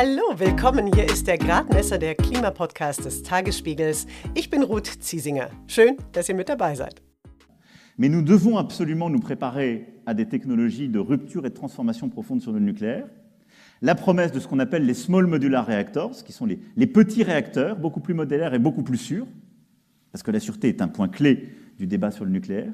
Hallo, 0.00 0.22
willkommen. 0.36 0.92
Hier 0.94 1.06
ist 1.06 1.26
der 1.26 1.38
Gradmesser 1.38 1.98
der 1.98 2.14
Klimapodcast 2.14 3.04
des 3.04 3.24
Tagesspiegels. 3.24 4.06
Ich 4.36 4.48
bin 4.48 4.62
Ruth 4.62 4.86
Ziesinger. 4.86 5.50
Schön, 5.66 5.96
dass 6.12 6.28
ihr 6.28 6.36
mit 6.36 6.48
dabei 6.48 6.76
seid. 6.76 7.02
Mais 7.96 8.08
nous 8.08 8.22
devons 8.22 8.58
absolument 8.58 9.10
nous 9.10 9.18
préparer 9.18 9.88
à 10.06 10.14
des 10.14 10.28
technologies 10.28 10.88
de 10.88 11.00
rupture 11.00 11.46
et 11.46 11.50
de 11.50 11.54
transformation 11.56 12.08
profonde 12.10 12.40
sur 12.40 12.52
le 12.52 12.60
nucléaire. 12.60 13.08
La 13.82 13.96
promesse 13.96 14.30
de 14.30 14.38
ce 14.38 14.46
qu'on 14.46 14.60
appelle 14.60 14.86
les 14.86 14.94
small 14.94 15.26
modular 15.26 15.66
reactors, 15.66 16.22
qui 16.22 16.30
sont 16.30 16.46
les, 16.46 16.60
les 16.76 16.86
petits 16.86 17.24
réacteurs, 17.24 17.74
beaucoup 17.74 17.98
plus 17.98 18.14
modulaires 18.14 18.54
et 18.54 18.60
beaucoup 18.60 18.84
plus 18.84 18.98
sûrs, 18.98 19.26
parce 20.12 20.22
que 20.22 20.30
la 20.30 20.38
sûreté 20.38 20.68
est 20.68 20.80
un 20.80 20.86
point 20.86 21.08
clé 21.08 21.48
du 21.76 21.88
débat 21.88 22.12
sur 22.12 22.24
le 22.24 22.30
nucléaire. 22.30 22.72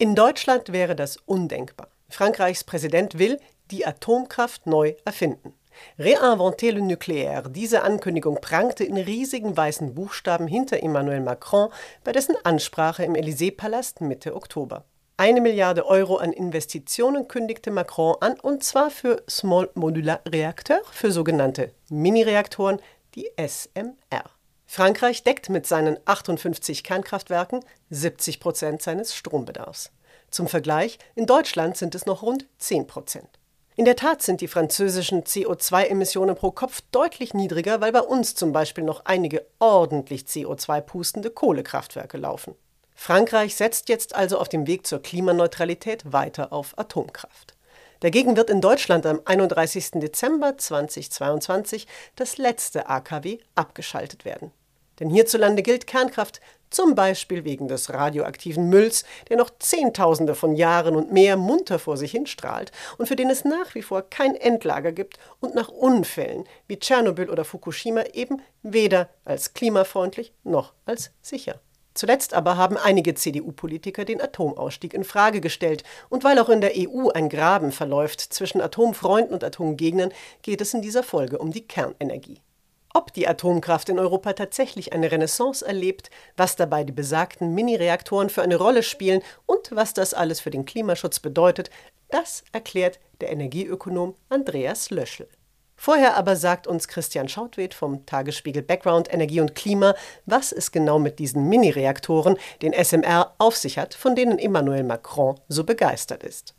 In 0.00 0.14
Deutschland 0.14 0.72
wäre 0.72 0.96
das 0.96 1.16
undenkbar. 1.28 1.86
Frankreichs 2.08 2.64
Präsident 2.64 3.16
will 3.16 3.36
die 3.70 3.86
Atomkraft 3.86 4.66
neu 4.66 4.94
erfinden. 5.04 5.52
Réinventer 5.98 6.72
le 6.72 6.80
nucléaire. 6.80 7.48
Diese 7.48 7.82
Ankündigung 7.82 8.40
prangte 8.40 8.84
in 8.84 8.96
riesigen 8.96 9.56
weißen 9.56 9.94
Buchstaben 9.94 10.46
hinter 10.46 10.82
Emmanuel 10.82 11.20
Macron 11.20 11.70
bei 12.04 12.12
dessen 12.12 12.36
Ansprache 12.44 13.04
im 13.04 13.14
Élysée-Palast 13.14 14.00
Mitte 14.00 14.34
Oktober. 14.34 14.84
Eine 15.16 15.42
Milliarde 15.42 15.84
Euro 15.84 16.16
an 16.16 16.32
Investitionen 16.32 17.28
kündigte 17.28 17.70
Macron 17.70 18.16
an, 18.20 18.40
und 18.40 18.64
zwar 18.64 18.90
für 18.90 19.22
Small 19.28 19.68
Modular 19.74 20.20
Reacteur, 20.26 20.80
für 20.92 21.12
sogenannte 21.12 21.72
Mini-Reaktoren, 21.90 22.80
die 23.14 23.30
SMR. 23.36 24.24
Frankreich 24.64 25.24
deckt 25.24 25.50
mit 25.50 25.66
seinen 25.66 25.98
58 26.04 26.84
Kernkraftwerken 26.84 27.60
70 27.90 28.38
Prozent 28.40 28.82
seines 28.82 29.14
Strombedarfs. 29.14 29.90
Zum 30.30 30.46
Vergleich, 30.46 30.98
in 31.16 31.26
Deutschland 31.26 31.76
sind 31.76 31.94
es 31.96 32.06
noch 32.06 32.22
rund 32.22 32.46
10 32.58 32.86
Prozent. 32.86 33.39
In 33.80 33.86
der 33.86 33.96
Tat 33.96 34.20
sind 34.20 34.42
die 34.42 34.46
französischen 34.46 35.24
CO2-Emissionen 35.24 36.36
pro 36.36 36.50
Kopf 36.50 36.82
deutlich 36.92 37.32
niedriger, 37.32 37.80
weil 37.80 37.92
bei 37.92 38.02
uns 38.02 38.34
zum 38.34 38.52
Beispiel 38.52 38.84
noch 38.84 39.06
einige 39.06 39.46
ordentlich 39.58 40.24
CO2-pustende 40.24 41.30
Kohlekraftwerke 41.30 42.18
laufen. 42.18 42.54
Frankreich 42.94 43.56
setzt 43.56 43.88
jetzt 43.88 44.14
also 44.14 44.36
auf 44.36 44.50
dem 44.50 44.66
Weg 44.66 44.86
zur 44.86 45.00
Klimaneutralität 45.00 46.12
weiter 46.12 46.52
auf 46.52 46.78
Atomkraft. 46.78 47.54
Dagegen 48.00 48.36
wird 48.36 48.50
in 48.50 48.60
Deutschland 48.60 49.06
am 49.06 49.22
31. 49.24 49.92
Dezember 49.92 50.58
2022 50.58 51.86
das 52.16 52.36
letzte 52.36 52.86
AKW 52.86 53.38
abgeschaltet 53.54 54.26
werden. 54.26 54.52
Denn 55.00 55.10
hierzulande 55.10 55.62
gilt 55.62 55.86
Kernkraft 55.86 56.40
zum 56.70 56.94
Beispiel 56.94 57.44
wegen 57.44 57.66
des 57.66 57.92
radioaktiven 57.92 58.68
Mülls, 58.68 59.04
der 59.28 59.36
noch 59.36 59.50
Zehntausende 59.58 60.34
von 60.34 60.54
Jahren 60.54 60.94
und 60.94 61.12
mehr 61.12 61.36
munter 61.36 61.78
vor 61.78 61.96
sich 61.96 62.12
hinstrahlt 62.12 62.70
und 62.96 63.06
für 63.06 63.16
den 63.16 63.28
es 63.28 63.44
nach 63.44 63.74
wie 63.74 63.82
vor 63.82 64.02
kein 64.02 64.36
Endlager 64.36 64.92
gibt 64.92 65.18
und 65.40 65.54
nach 65.54 65.68
Unfällen 65.68 66.44
wie 66.68 66.78
Tschernobyl 66.78 67.28
oder 67.28 67.44
Fukushima 67.44 68.04
eben 68.12 68.40
weder 68.62 69.08
als 69.24 69.54
klimafreundlich 69.54 70.32
noch 70.44 70.72
als 70.84 71.10
sicher. 71.22 71.60
Zuletzt 71.92 72.34
aber 72.34 72.56
haben 72.56 72.76
einige 72.76 73.14
CDU-Politiker 73.14 74.04
den 74.04 74.20
Atomausstieg 74.20 74.94
in 74.94 75.02
Frage 75.02 75.40
gestellt. 75.40 75.82
Und 76.08 76.22
weil 76.22 76.38
auch 76.38 76.48
in 76.48 76.60
der 76.60 76.72
EU 76.76 77.08
ein 77.08 77.28
Graben 77.28 77.72
verläuft 77.72 78.20
zwischen 78.20 78.60
Atomfreunden 78.60 79.34
und 79.34 79.42
Atomgegnern, 79.42 80.12
geht 80.42 80.60
es 80.60 80.72
in 80.72 80.82
dieser 80.82 81.02
Folge 81.02 81.38
um 81.38 81.50
die 81.50 81.66
Kernenergie. 81.66 82.40
Ob 82.92 83.12
die 83.12 83.28
Atomkraft 83.28 83.88
in 83.88 84.00
Europa 84.00 84.32
tatsächlich 84.32 84.92
eine 84.92 85.12
Renaissance 85.12 85.64
erlebt, 85.64 86.10
was 86.36 86.56
dabei 86.56 86.82
die 86.82 86.92
besagten 86.92 87.54
Mini-Reaktoren 87.54 88.30
für 88.30 88.42
eine 88.42 88.56
Rolle 88.56 88.82
spielen 88.82 89.22
und 89.46 89.70
was 89.70 89.94
das 89.94 90.12
alles 90.12 90.40
für 90.40 90.50
den 90.50 90.64
Klimaschutz 90.64 91.20
bedeutet, 91.20 91.70
das 92.08 92.42
erklärt 92.50 92.98
der 93.20 93.30
Energieökonom 93.30 94.14
Andreas 94.28 94.90
Löschel. 94.90 95.28
Vorher 95.76 96.16
aber 96.16 96.36
sagt 96.36 96.66
uns 96.66 96.88
Christian 96.88 97.28
Schautwed 97.28 97.72
vom 97.72 98.04
Tagesspiegel 98.04 98.62
Background 98.62 99.10
Energie 99.10 99.40
und 99.40 99.54
Klima, 99.54 99.94
was 100.26 100.52
es 100.52 100.72
genau 100.72 100.98
mit 100.98 101.18
diesen 101.18 101.48
Mini-Reaktoren, 101.48 102.36
den 102.60 102.74
SMR, 102.74 103.34
auf 103.38 103.56
sich 103.56 103.78
hat, 103.78 103.94
von 103.94 104.14
denen 104.14 104.38
Emmanuel 104.38 104.82
Macron 104.82 105.38
so 105.48 105.64
begeistert 105.64 106.22
ist. 106.22 106.54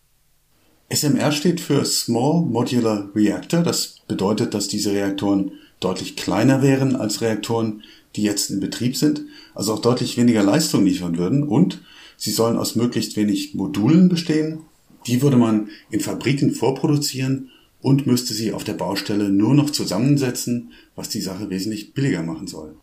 SMR 0.90 1.32
steht 1.32 1.62
für 1.62 1.86
Small 1.86 2.42
Modular 2.42 3.10
Reactor. 3.14 3.62
Das 3.62 3.98
bedeutet, 4.08 4.54
dass 4.56 4.68
diese 4.68 4.92
Reaktoren 4.92 5.52
deutlich 5.82 6.16
kleiner 6.16 6.62
wären 6.62 6.96
als 6.96 7.20
Reaktoren, 7.20 7.84
die 8.16 8.24
jetzt 8.24 8.50
in 8.50 8.62
Betrieb 8.62 8.96
sind, 8.96 9.24
also 9.54 9.74
auch 9.74 9.80
deutlich 9.80 10.18
weniger 10.18 10.44
Leistung 10.44 10.86
liefern 10.86 11.18
würden 11.18 11.44
und 11.44 11.82
sie 12.18 12.32
sollen 12.32 12.58
aus 12.58 12.76
möglichst 12.76 13.18
wenig 13.18 13.54
Modulen 13.56 14.08
bestehen. 14.08 14.60
Die 15.08 15.22
würde 15.22 15.38
man 15.38 15.70
in 15.90 16.00
Fabriken 16.00 16.54
vorproduzieren 16.54 17.50
und 17.82 18.06
müsste 18.06 18.34
sie 18.34 18.54
auf 18.54 18.64
der 18.64 18.74
Baustelle 18.74 19.30
nur 19.30 19.56
noch 19.56 19.72
zusammensetzen, 19.72 20.72
was 20.96 21.10
die 21.10 21.22
Sache 21.22 21.50
wesentlich 21.50 21.94
billiger 21.94 22.22
machen 22.22 22.48
soll. 22.48 22.76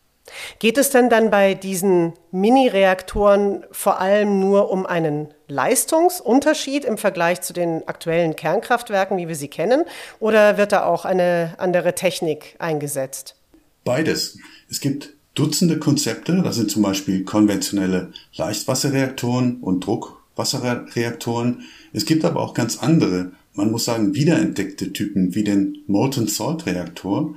Geht 0.59 0.79
es 0.79 0.91
denn 0.91 1.09
dann 1.11 1.31
bei 1.31 1.55
diesen 1.55 2.13
Mini-Reaktoren 2.31 3.65
vor 3.71 4.01
allem 4.01 4.41
nur 4.41 4.71
um 4.71 4.87
einen 4.87 5.29
Leistungsunterschied 5.49 6.85
im 6.85 6.99
Vergleich 6.99 7.41
zu 7.41 7.53
den 7.53 7.87
aktuellen 7.89 8.37
Kernkraftwerken, 8.37 9.17
wie 9.17 9.29
wir 9.29 9.37
sie 9.37 9.49
kennen, 9.49 9.85
oder 10.21 10.59
wird 10.59 10.73
da 10.73 10.85
auch 10.85 11.05
eine 11.05 11.55
andere 11.59 11.95
Technik 11.95 12.57
eingesetzt? 12.59 13.35
Beides. 13.85 14.39
Es 14.71 14.81
gibt 14.81 15.15
Dutzende 15.39 15.79
Konzepte, 15.79 16.43
das 16.43 16.57
sind 16.57 16.69
zum 16.69 16.83
Beispiel 16.83 17.23
konventionelle 17.23 18.13
Leichtwasserreaktoren 18.35 19.59
und 19.61 19.87
Druckwasserreaktoren. 19.87 21.63
Es 21.93 22.07
gibt 22.07 22.25
aber 22.25 22.41
auch 22.41 22.55
ganz 22.55 22.79
andere, 22.79 23.31
man 23.55 23.71
muss 23.71 23.85
sagen, 23.85 24.17
wiederentdeckte 24.17 24.93
Typen 24.93 25.37
wie 25.37 25.45
den 25.45 25.85
Molten 25.87 26.27
Salt 26.27 26.67
Reaktor, 26.67 27.37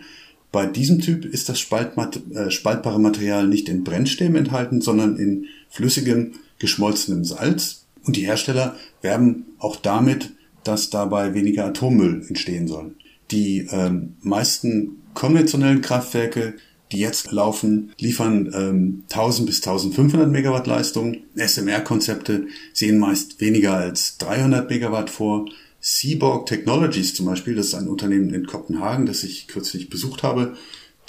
bei 0.51 0.65
diesem 0.65 0.99
Typ 0.99 1.25
ist 1.25 1.47
das 1.47 1.59
äh, 1.59 2.51
spaltbare 2.51 2.99
Material 2.99 3.47
nicht 3.47 3.69
in 3.69 3.83
Brennstäben 3.83 4.35
enthalten, 4.35 4.81
sondern 4.81 5.15
in 5.17 5.45
flüssigem, 5.69 6.33
geschmolzenem 6.59 7.23
Salz. 7.23 7.85
Und 8.03 8.15
die 8.15 8.25
Hersteller 8.25 8.75
werben 9.01 9.45
auch 9.59 9.77
damit, 9.77 10.31
dass 10.63 10.89
dabei 10.89 11.33
weniger 11.33 11.65
Atommüll 11.65 12.25
entstehen 12.27 12.67
soll. 12.67 12.95
Die 13.31 13.67
ähm, 13.71 14.15
meisten 14.21 15.01
konventionellen 15.13 15.81
Kraftwerke, 15.81 16.55
die 16.91 16.99
jetzt 16.99 17.31
laufen, 17.31 17.93
liefern 17.97 18.51
ähm, 18.53 19.03
1000 19.09 19.47
bis 19.47 19.57
1500 19.65 20.29
Megawatt 20.29 20.67
Leistung. 20.67 21.17
SMR-Konzepte 21.35 22.47
sehen 22.73 22.99
meist 22.99 23.39
weniger 23.39 23.75
als 23.75 24.17
300 24.17 24.69
Megawatt 24.69 25.09
vor. 25.09 25.45
Seaborg 25.81 26.45
Technologies 26.45 27.15
zum 27.15 27.25
Beispiel, 27.25 27.55
das 27.55 27.67
ist 27.67 27.75
ein 27.75 27.87
Unternehmen 27.87 28.33
in 28.33 28.45
Kopenhagen, 28.45 29.07
das 29.07 29.23
ich 29.23 29.47
kürzlich 29.47 29.89
besucht 29.89 30.21
habe, 30.21 30.55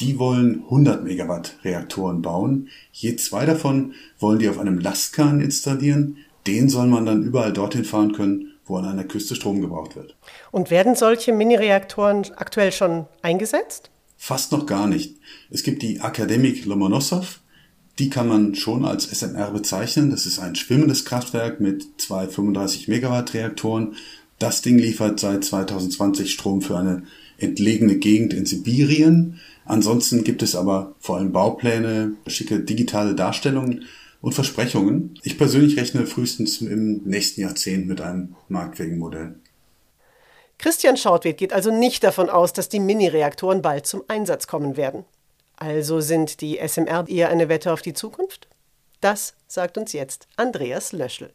die 0.01 0.19
wollen 0.19 0.65
100 0.65 1.05
Megawatt 1.05 1.59
Reaktoren 1.63 2.23
bauen. 2.23 2.69
Je 2.91 3.15
zwei 3.17 3.45
davon 3.45 3.93
wollen 4.19 4.39
die 4.39 4.49
auf 4.49 4.59
einem 4.59 4.79
Lastkahn 4.79 5.41
installieren. 5.41 6.17
Den 6.47 6.69
soll 6.69 6.87
man 6.87 7.07
dann 7.07 7.23
überall 7.23 7.53
dorthin 7.53 7.85
fahren 7.85 8.13
können, 8.13 8.55
wo 8.65 8.77
an 8.77 8.87
einer 8.87 9.05
Küste 9.05 9.37
Strom 9.37 9.61
gebraucht 9.61 9.95
wird. 9.95 10.17
Und 10.51 10.71
werden 10.71 10.97
solche 10.97 11.33
Mini-Reaktoren 11.33 12.33
aktuell 12.37 12.73
schon 12.73 13.07
eingesetzt? 13.21 13.91
Fast 14.17 14.53
noch 14.53 14.67
gar 14.67 14.87
nicht. 14.87 15.17
Es 15.51 15.63
gibt 15.63 15.83
die 15.83 16.01
Akademik 16.01 16.65
Lomonosov. 16.65 17.41
Die 17.99 18.09
kann 18.09 18.27
man 18.27 18.55
schon 18.55 18.87
als 18.87 19.05
SMR 19.05 19.51
bezeichnen. 19.51 20.11
Das 20.11 20.25
ist 20.25 20.39
ein 20.39 20.55
schwimmendes 20.55 21.05
Kraftwerk 21.05 21.61
mit 21.61 22.01
zwei 22.01 22.27
35 22.27 22.89
Megawatt 22.89 23.35
Reaktoren 23.35 23.95
das 24.43 24.61
Ding 24.61 24.79
liefert 24.79 25.21
seit 25.21 25.45
2020 25.45 26.33
Strom 26.33 26.63
für 26.63 26.77
eine 26.77 27.05
entlegene 27.39 27.97
Gegend 27.97 28.35
in 28.35 28.45
Sibirien. 28.45 29.41
Ansonsten 29.65 30.25
gibt 30.25 30.43
es 30.43 30.57
aber 30.57 30.95
vor 30.99 31.17
allem 31.17 31.33
Baupläne, 31.33 32.15
schicke 32.27 32.61
digitale 32.61 33.15
Darstellungen 33.15 33.85
und 34.21 34.35
Versprechungen. 34.35 35.19
Ich 35.23 35.39
persönlich 35.39 35.79
rechne 35.79 36.07
frühestens 36.07 36.61
im 36.61 37.03
nächsten 37.05 37.41
Jahrzehnt 37.41 37.87
mit 37.87 38.01
einem 38.01 38.35
marktfähigen 38.49 38.99
Modell. 38.99 39.37
Christian 40.59 40.97
Schautwed 40.97 41.37
geht 41.39 41.53
also 41.53 41.71
nicht 41.71 42.05
davon 42.05 42.31
aus, 42.31 42.53
dass 42.53 42.69
die 42.69 42.81
Mini-Reaktoren 42.81 43.63
bald 43.63 43.87
zum 43.87 44.03
Einsatz 44.09 44.47
kommen 44.47 44.77
werden. 44.77 45.05
Also 45.57 46.01
sind 46.01 46.41
die 46.41 46.59
SMR 46.59 47.09
eher 47.09 47.29
eine 47.29 47.49
Wette 47.49 47.73
auf 47.73 47.83
die 47.83 47.95
Zukunft? 47.95 48.49
Das 49.01 49.35
sagt 49.47 49.79
uns 49.79 49.93
jetzt 49.93 50.29
Andreas 50.37 50.93
Löschel. 50.93 51.33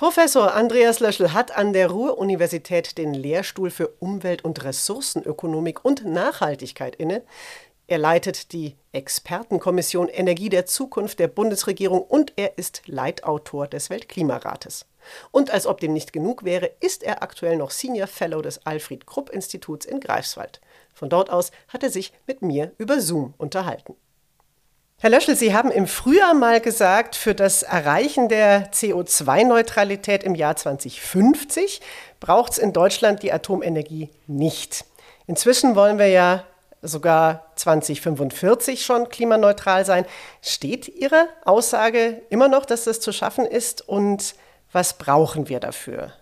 Professor 0.00 0.54
Andreas 0.54 1.00
Löschel 1.00 1.34
hat 1.34 1.54
an 1.54 1.74
der 1.74 1.90
Ruhr-Universität 1.90 2.96
den 2.96 3.12
Lehrstuhl 3.12 3.68
für 3.68 3.88
Umwelt- 3.98 4.42
und 4.46 4.64
Ressourcenökonomik 4.64 5.84
und 5.84 6.06
Nachhaltigkeit 6.06 6.96
inne. 6.96 7.22
Er 7.86 7.98
leitet 7.98 8.54
die 8.54 8.76
Expertenkommission 8.92 10.08
Energie 10.08 10.48
der 10.48 10.64
Zukunft 10.64 11.18
der 11.18 11.28
Bundesregierung 11.28 12.00
und 12.00 12.32
er 12.36 12.56
ist 12.56 12.80
Leitautor 12.86 13.66
des 13.66 13.90
Weltklimarates. 13.90 14.86
Und 15.32 15.50
als 15.50 15.66
ob 15.66 15.80
dem 15.80 15.92
nicht 15.92 16.14
genug 16.14 16.44
wäre, 16.44 16.70
ist 16.80 17.02
er 17.02 17.22
aktuell 17.22 17.58
noch 17.58 17.70
Senior 17.70 18.06
Fellow 18.06 18.40
des 18.40 18.64
Alfred 18.64 19.06
Krupp 19.06 19.28
Instituts 19.28 19.84
in 19.84 20.00
Greifswald. 20.00 20.62
Von 20.94 21.10
dort 21.10 21.28
aus 21.28 21.50
hat 21.68 21.82
er 21.82 21.90
sich 21.90 22.14
mit 22.26 22.40
mir 22.40 22.72
über 22.78 23.02
Zoom 23.02 23.34
unterhalten. 23.36 23.96
Herr 25.02 25.08
Löschel, 25.08 25.34
Sie 25.34 25.54
haben 25.54 25.70
im 25.70 25.86
Frühjahr 25.86 26.34
mal 26.34 26.60
gesagt, 26.60 27.16
für 27.16 27.34
das 27.34 27.62
Erreichen 27.62 28.28
der 28.28 28.70
CO2-Neutralität 28.70 30.22
im 30.22 30.34
Jahr 30.34 30.56
2050 30.56 31.80
braucht 32.20 32.52
es 32.52 32.58
in 32.58 32.74
Deutschland 32.74 33.22
die 33.22 33.32
Atomenergie 33.32 34.10
nicht. 34.26 34.84
Inzwischen 35.26 35.74
wollen 35.74 35.98
wir 35.98 36.08
ja 36.08 36.44
sogar 36.82 37.46
2045 37.56 38.84
schon 38.84 39.08
klimaneutral 39.08 39.86
sein. 39.86 40.04
Steht 40.42 40.86
Ihre 40.86 41.30
Aussage 41.46 42.20
immer 42.28 42.48
noch, 42.48 42.66
dass 42.66 42.84
das 42.84 43.00
zu 43.00 43.10
schaffen 43.10 43.46
ist 43.46 43.88
und 43.88 44.34
was 44.70 44.98
brauchen 44.98 45.48
wir 45.48 45.60
dafür? 45.60 46.12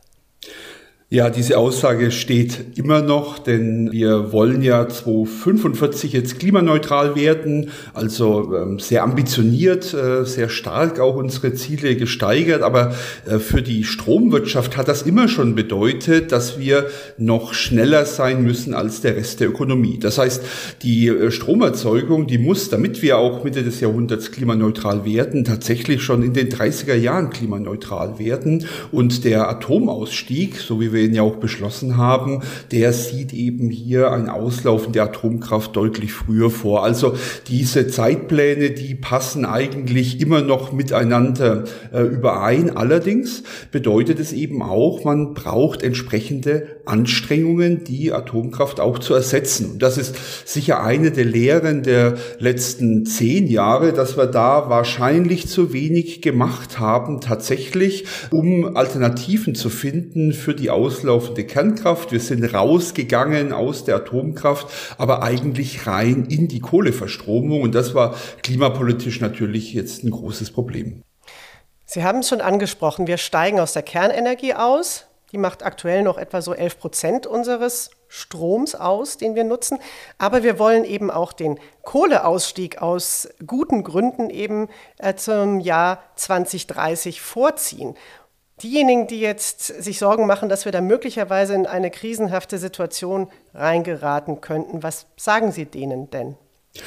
Ja, 1.11 1.31
diese 1.31 1.57
Aussage 1.57 2.11
steht 2.11 2.77
immer 2.77 3.01
noch, 3.01 3.39
denn 3.39 3.91
wir 3.91 4.31
wollen 4.31 4.61
ja 4.61 4.87
2045 4.87 6.13
jetzt 6.13 6.39
klimaneutral 6.39 7.17
werden, 7.17 7.71
also 7.95 8.55
ähm, 8.55 8.79
sehr 8.79 9.05
ambitioniert, 9.05 9.95
äh, 9.95 10.27
sehr 10.27 10.51
stark 10.51 11.01
auch 11.01 11.17
unsere 11.17 11.55
Ziele 11.55 11.97
gesteigert. 11.97 12.61
Aber 12.61 12.95
äh, 13.25 13.39
für 13.39 13.63
die 13.63 13.85
Stromwirtschaft 13.85 14.77
hat 14.77 14.89
das 14.89 15.01
immer 15.01 15.29
schon 15.29 15.55
bedeutet, 15.55 16.31
dass 16.31 16.59
wir 16.59 16.89
noch 17.17 17.55
schneller 17.55 18.05
sein 18.05 18.43
müssen 18.43 18.75
als 18.75 19.01
der 19.01 19.17
Rest 19.17 19.41
der 19.41 19.49
Ökonomie. 19.49 19.99
Das 19.99 20.19
heißt, 20.19 20.43
die 20.83 21.09
äh, 21.09 21.31
Stromerzeugung, 21.31 22.27
die 22.27 22.37
muss, 22.37 22.69
damit 22.69 23.01
wir 23.01 23.17
auch 23.17 23.45
Mitte 23.45 23.63
des 23.63 23.81
Jahrhunderts 23.81 24.31
klimaneutral 24.31 25.07
werden, 25.07 25.47
tatsächlich 25.47 26.03
schon 26.03 26.23
in 26.23 26.35
den 26.35 26.51
30er 26.51 26.97
Jahren 26.97 27.31
klimaneutral 27.31 28.19
werden. 28.19 28.67
Und 28.93 29.25
der 29.25 29.49
Atomausstieg, 29.49 30.59
so 30.59 30.83
wie 30.83 30.93
wir 30.93 30.98
wir 30.99 31.05
ihn 31.05 31.15
ja 31.15 31.23
auch 31.23 31.37
beschlossen 31.37 31.97
haben, 31.97 32.43
der 32.73 32.93
sieht 32.93 33.33
eben 33.33 33.71
hier 33.71 34.11
ein 34.11 34.29
Auslaufen 34.29 34.93
der 34.93 35.05
Atomkraft 35.05 35.77
deutlich 35.77 36.13
früher 36.13 36.51
vor. 36.51 36.83
Also 36.83 37.15
diese 37.47 37.87
Zeitpläne, 37.87 38.71
die 38.71 38.95
passen 38.95 39.45
eigentlich 39.45 40.21
immer 40.21 40.43
noch 40.43 40.73
miteinander 40.73 41.65
äh, 41.93 42.03
überein. 42.03 42.77
Allerdings 42.77 43.45
bedeutet 43.71 44.19
es 44.19 44.33
eben 44.33 44.63
auch, 44.63 45.05
man 45.05 45.35
braucht 45.35 45.83
entsprechende 45.83 46.78
Anstrengungen, 46.89 47.85
die 47.85 48.13
Atomkraft 48.13 48.81
auch 48.81 48.99
zu 48.99 49.15
ersetzen. 49.15 49.73
Und 49.73 49.83
das 49.83 49.99
ist 49.99 50.17
sicher 50.45 50.83
eine 50.83 51.11
der 51.11 51.25
Lehren 51.25 51.83
der 51.83 52.17
letzten 52.39 53.07
zehn 53.07 53.47
Jahre, 53.47 53.93
dass 53.93 54.17
wir 54.17 54.27
da 54.27 54.69
wahrscheinlich 54.69 55.49
zu 55.49 55.73
wenig 55.73 56.23
gemacht 56.23 56.79
haben, 56.79 57.21
tatsächlich, 57.21 58.05
um 58.31 58.77
Alternativen 58.77 59.55
zu 59.55 59.71
finden 59.71 60.33
für 60.33 60.55
die 60.55 60.71
Aus 60.71 60.89
auslaufende 60.89 61.45
Kernkraft. 61.45 62.13
Wir 62.13 62.21
sind 62.21 62.43
rausgegangen 62.55 63.53
aus 63.53 63.85
der 63.85 63.97
Atomkraft, 63.97 64.69
aber 64.97 65.23
eigentlich 65.23 65.87
rein 65.87 66.27
in 66.29 66.49
die 66.49 66.61
Kohleverstromung. 66.61 67.63
Und 67.63 67.75
das 67.75 67.95
war 67.95 68.15
klimapolitisch 68.43 69.21
natürlich 69.21 69.75
jetzt 69.75 70.03
ein 70.03 70.11
großes 70.11 70.51
Problem. 70.51 71.03
Sie 71.85 72.05
haben 72.05 72.19
es 72.21 72.29
schon 72.29 72.41
angesprochen, 72.41 73.07
wir 73.07 73.19
steigen 73.19 73.61
aus 73.61 73.73
der 73.73 73.83
Kernenergie 73.83 74.55
aus. 74.55 75.08
Die 75.33 75.39
macht 75.39 75.63
aktuell 75.63 76.03
noch 76.03 76.17
etwa 76.17 76.41
so 76.41 76.55
11 76.55 76.79
Prozent 76.79 77.27
unseres 77.27 77.91
Stroms 78.09 78.75
aus, 78.75 79.19
den 79.19 79.35
wir 79.35 79.45
nutzen. 79.45 79.79
Aber 80.17 80.43
wir 80.43 80.59
wollen 80.59 80.85
eben 80.85 81.11
auch 81.11 81.33
den 81.33 81.59
Kohleausstieg 81.83 82.81
aus 82.81 83.29
guten 83.47 83.85
Gründen 83.85 84.31
eben 84.31 84.69
äh, 84.97 85.15
zum 85.15 85.61
Jahr 85.61 86.03
2030 86.17 87.21
vorziehen. 87.21 87.95
Diejenigen, 88.63 89.07
die 89.07 89.21
jetzt 89.21 89.67
sich 89.67 89.99
Sorgen 89.99 90.27
machen, 90.27 90.49
dass 90.49 90.65
wir 90.65 90.73
da 90.73 90.81
möglicherweise 90.81 91.55
in 91.55 91.67
eine 91.67 91.91
krisenhafte 91.91 92.59
Situation 92.59 93.31
reingeraten 93.55 94.41
könnten, 94.41 94.83
was 94.83 95.07
sagen 95.17 95.53
Sie 95.53 95.67
denen 95.67 96.11
denn? 96.11 96.37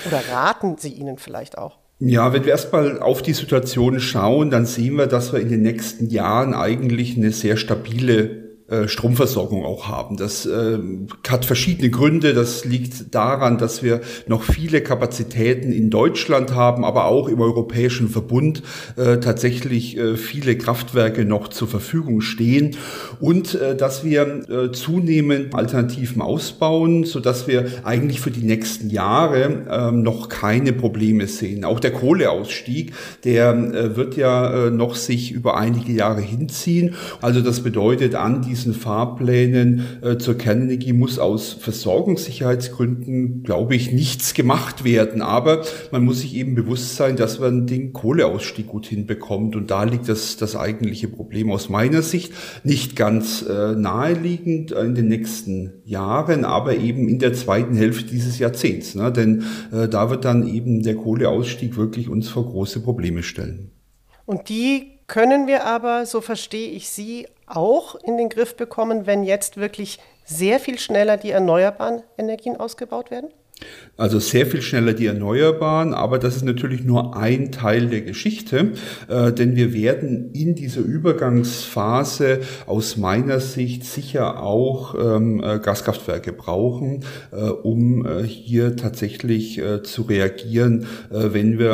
Oder 0.07 0.21
raten 0.31 0.77
Sie 0.77 0.91
ihnen 0.91 1.17
vielleicht 1.17 1.57
auch? 1.57 1.80
Ja, 2.03 2.33
wenn 2.33 2.45
wir 2.45 2.51
erstmal 2.51 2.99
auf 2.99 3.21
die 3.21 3.33
Situation 3.33 3.99
schauen, 3.99 4.49
dann 4.49 4.65
sehen 4.65 4.95
wir, 4.95 5.05
dass 5.05 5.33
wir 5.33 5.39
in 5.39 5.49
den 5.49 5.61
nächsten 5.61 6.09
Jahren 6.09 6.55
eigentlich 6.55 7.15
eine 7.15 7.31
sehr 7.31 7.57
stabile 7.57 8.50
Stromversorgung 8.87 9.65
auch 9.65 9.87
haben. 9.87 10.17
Das 10.17 10.45
äh, 10.45 10.79
hat 11.27 11.45
verschiedene 11.45 11.89
Gründe. 11.89 12.33
Das 12.33 12.65
liegt 12.65 13.13
daran, 13.13 13.57
dass 13.57 13.83
wir 13.83 14.01
noch 14.27 14.43
viele 14.43 14.81
Kapazitäten 14.81 15.71
in 15.71 15.89
Deutschland 15.89 16.55
haben, 16.55 16.85
aber 16.85 17.05
auch 17.05 17.27
im 17.27 17.41
Europäischen 17.41 18.09
Verbund 18.09 18.63
äh, 18.95 19.17
tatsächlich 19.17 19.97
äh, 19.97 20.17
viele 20.17 20.57
Kraftwerke 20.57 21.25
noch 21.25 21.49
zur 21.49 21.67
Verfügung 21.67 22.21
stehen 22.21 22.75
und 23.19 23.55
äh, 23.55 23.75
dass 23.75 24.03
wir 24.03 24.49
äh, 24.49 24.71
zunehmend 24.71 25.53
Alternativen 25.53 26.21
ausbauen, 26.21 27.03
so 27.03 27.19
dass 27.19 27.47
wir 27.47 27.65
eigentlich 27.83 28.21
für 28.21 28.31
die 28.31 28.43
nächsten 28.43 28.89
Jahre 28.89 29.65
äh, 29.69 29.91
noch 29.91 30.29
keine 30.29 30.73
Probleme 30.73 31.27
sehen. 31.27 31.65
Auch 31.65 31.79
der 31.79 31.91
Kohleausstieg, 31.91 32.93
der 33.23 33.53
äh, 33.53 33.95
wird 33.95 34.15
ja 34.15 34.67
äh, 34.67 34.71
noch 34.71 34.95
sich 34.95 35.31
über 35.31 35.57
einige 35.57 35.91
Jahre 35.91 36.21
hinziehen. 36.21 36.95
Also 37.21 37.41
das 37.41 37.61
bedeutet 37.61 38.15
an 38.15 38.41
diesem 38.41 38.60
diesen 38.61 38.73
Fahrplänen 38.73 39.85
äh, 40.01 40.17
zur 40.17 40.37
Kernenergie 40.37 40.93
muss 40.93 41.17
aus 41.17 41.53
Versorgungssicherheitsgründen, 41.53 43.43
glaube 43.43 43.75
ich, 43.75 43.91
nichts 43.91 44.33
gemacht 44.33 44.83
werden. 44.83 45.21
Aber 45.21 45.63
man 45.91 46.05
muss 46.05 46.21
sich 46.21 46.35
eben 46.35 46.53
bewusst 46.53 46.95
sein, 46.95 47.15
dass 47.15 47.39
man 47.39 47.65
den 47.65 47.91
Kohleausstieg 47.91 48.67
gut 48.67 48.85
hinbekommt. 48.85 49.55
Und 49.55 49.71
da 49.71 49.83
liegt 49.83 50.07
das, 50.07 50.37
das 50.37 50.55
eigentliche 50.55 51.07
Problem 51.07 51.51
aus 51.51 51.69
meiner 51.69 52.03
Sicht. 52.03 52.33
Nicht 52.63 52.95
ganz 52.95 53.41
äh, 53.41 53.73
naheliegend 53.73 54.71
in 54.71 54.93
den 54.93 55.07
nächsten 55.07 55.81
Jahren, 55.83 56.45
aber 56.45 56.75
eben 56.75 57.09
in 57.09 57.17
der 57.17 57.33
zweiten 57.33 57.75
Hälfte 57.75 58.11
dieses 58.11 58.37
Jahrzehnts. 58.37 58.93
Ne? 58.93 59.11
Denn 59.11 59.43
äh, 59.71 59.87
da 59.87 60.09
wird 60.09 60.25
dann 60.25 60.47
eben 60.47 60.83
der 60.83 60.95
Kohleausstieg 60.95 61.77
wirklich 61.77 62.09
uns 62.09 62.29
vor 62.29 62.45
große 62.45 62.81
Probleme 62.81 63.23
stellen. 63.23 63.71
Und 64.25 64.49
die 64.49 64.99
können 65.07 65.47
wir 65.47 65.65
aber, 65.65 66.05
so 66.05 66.21
verstehe 66.21 66.69
ich 66.69 66.87
Sie, 66.89 67.27
auch 67.55 67.95
in 67.95 68.17
den 68.17 68.29
Griff 68.29 68.55
bekommen, 68.55 69.05
wenn 69.05 69.23
jetzt 69.23 69.57
wirklich 69.57 69.99
sehr 70.25 70.59
viel 70.59 70.79
schneller 70.79 71.17
die 71.17 71.31
erneuerbaren 71.31 72.03
Energien 72.17 72.57
ausgebaut 72.57 73.11
werden? 73.11 73.31
Also 74.01 74.17
sehr 74.17 74.47
viel 74.47 74.63
schneller 74.63 74.93
die 74.93 75.05
Erneuerbaren, 75.05 75.93
aber 75.93 76.17
das 76.17 76.35
ist 76.35 76.43
natürlich 76.43 76.83
nur 76.83 77.15
ein 77.15 77.51
Teil 77.51 77.85
der 77.87 78.01
Geschichte, 78.01 78.71
äh, 79.07 79.31
denn 79.31 79.55
wir 79.55 79.73
werden 79.73 80.31
in 80.33 80.55
dieser 80.55 80.81
Übergangsphase 80.81 82.39
aus 82.65 82.97
meiner 82.97 83.39
Sicht 83.39 83.85
sicher 83.85 84.41
auch 84.41 84.95
ähm, 84.95 85.43
äh, 85.43 85.59
Gaskraftwerke 85.59 86.33
brauchen, 86.33 87.03
äh, 87.31 87.43
um 87.43 88.03
äh, 88.05 88.23
hier 88.23 88.75
tatsächlich 88.75 89.59
äh, 89.59 89.83
zu 89.83 90.01
reagieren, 90.01 90.87
äh, 91.11 91.33
wenn 91.33 91.59
wir 91.59 91.71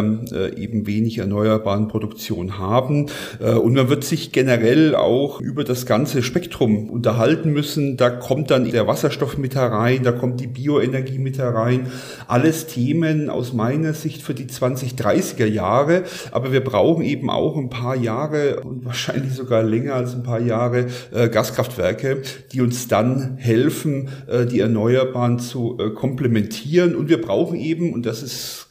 eben 0.58 0.86
wenig 0.86 1.20
erneuerbaren 1.20 1.88
Produktion 1.88 2.58
haben. 2.58 3.08
und 3.40 3.74
man 3.74 3.90
wird 3.90 4.04
sich 4.04 4.32
generell 4.32 4.96
auch 4.96 5.40
über 5.40 5.64
das 5.64 5.86
ganze 5.86 6.24
Spektrum 6.24 6.90
unterhalten 6.90 7.54
müssen. 7.54 7.98
Da 7.98 8.10
kommt 8.10 8.52
dann 8.52 8.70
der 8.70 8.88
Wasserstoff 8.88 9.38
mit 9.38 9.56
herein, 9.56 10.04
da 10.04 10.12
kommt 10.12 10.40
die 10.40 10.48
Bioenergie 10.48 11.20
mit 11.20 11.38
herein 11.38 11.77
sein. 11.78 11.92
Alles 12.28 12.68
Themen 12.68 13.30
aus 13.30 13.54
meiner 13.54 13.94
Sicht 13.94 14.22
für 14.22 14.34
die 14.34 14.46
2030er 14.46 15.46
Jahre. 15.46 16.04
Aber 16.32 16.52
wir 16.52 16.64
brauchen 16.64 17.04
eben 17.04 17.30
auch 17.30 17.58
ein 17.58 17.70
paar 17.70 17.96
Jahre 17.96 18.62
und 18.62 18.86
wahrscheinlich 18.86 19.34
sogar 19.34 19.64
länger 19.64 19.96
als 19.96 20.14
ein 20.14 20.24
paar 20.24 20.40
Jahre 20.40 20.88
äh, 21.14 21.30
Gaskraftwerke, 21.30 22.22
die 22.52 22.62
uns 22.62 22.88
dann 22.88 23.38
helfen, 23.38 24.10
äh, 24.28 24.46
die 24.46 24.60
Erneuerbaren 24.60 25.40
zu 25.40 25.78
äh, 25.80 25.92
komplementieren. 25.92 26.96
Und 26.96 27.10
wir 27.10 27.22
brauchen 27.22 27.60
eben, 27.60 27.94
und 27.94 28.06
das 28.06 28.24
ist 28.24 28.68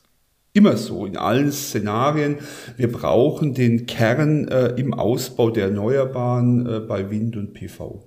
immer 0.53 0.77
so 0.77 1.05
in 1.05 1.17
allen 1.17 1.53
Szenarien. 1.53 2.39
Wir 2.77 2.91
brauchen 2.91 3.55
den 3.55 3.87
Kern 3.87 4.49
äh, 4.49 4.69
im 4.77 4.95
Ausbau 4.95 5.51
der 5.51 5.67
Erneuerbaren 5.67 6.67
äh, 6.67 6.81
bei 6.81 7.11
Wind 7.11 7.37
und 7.37 7.53
PV. 7.53 8.03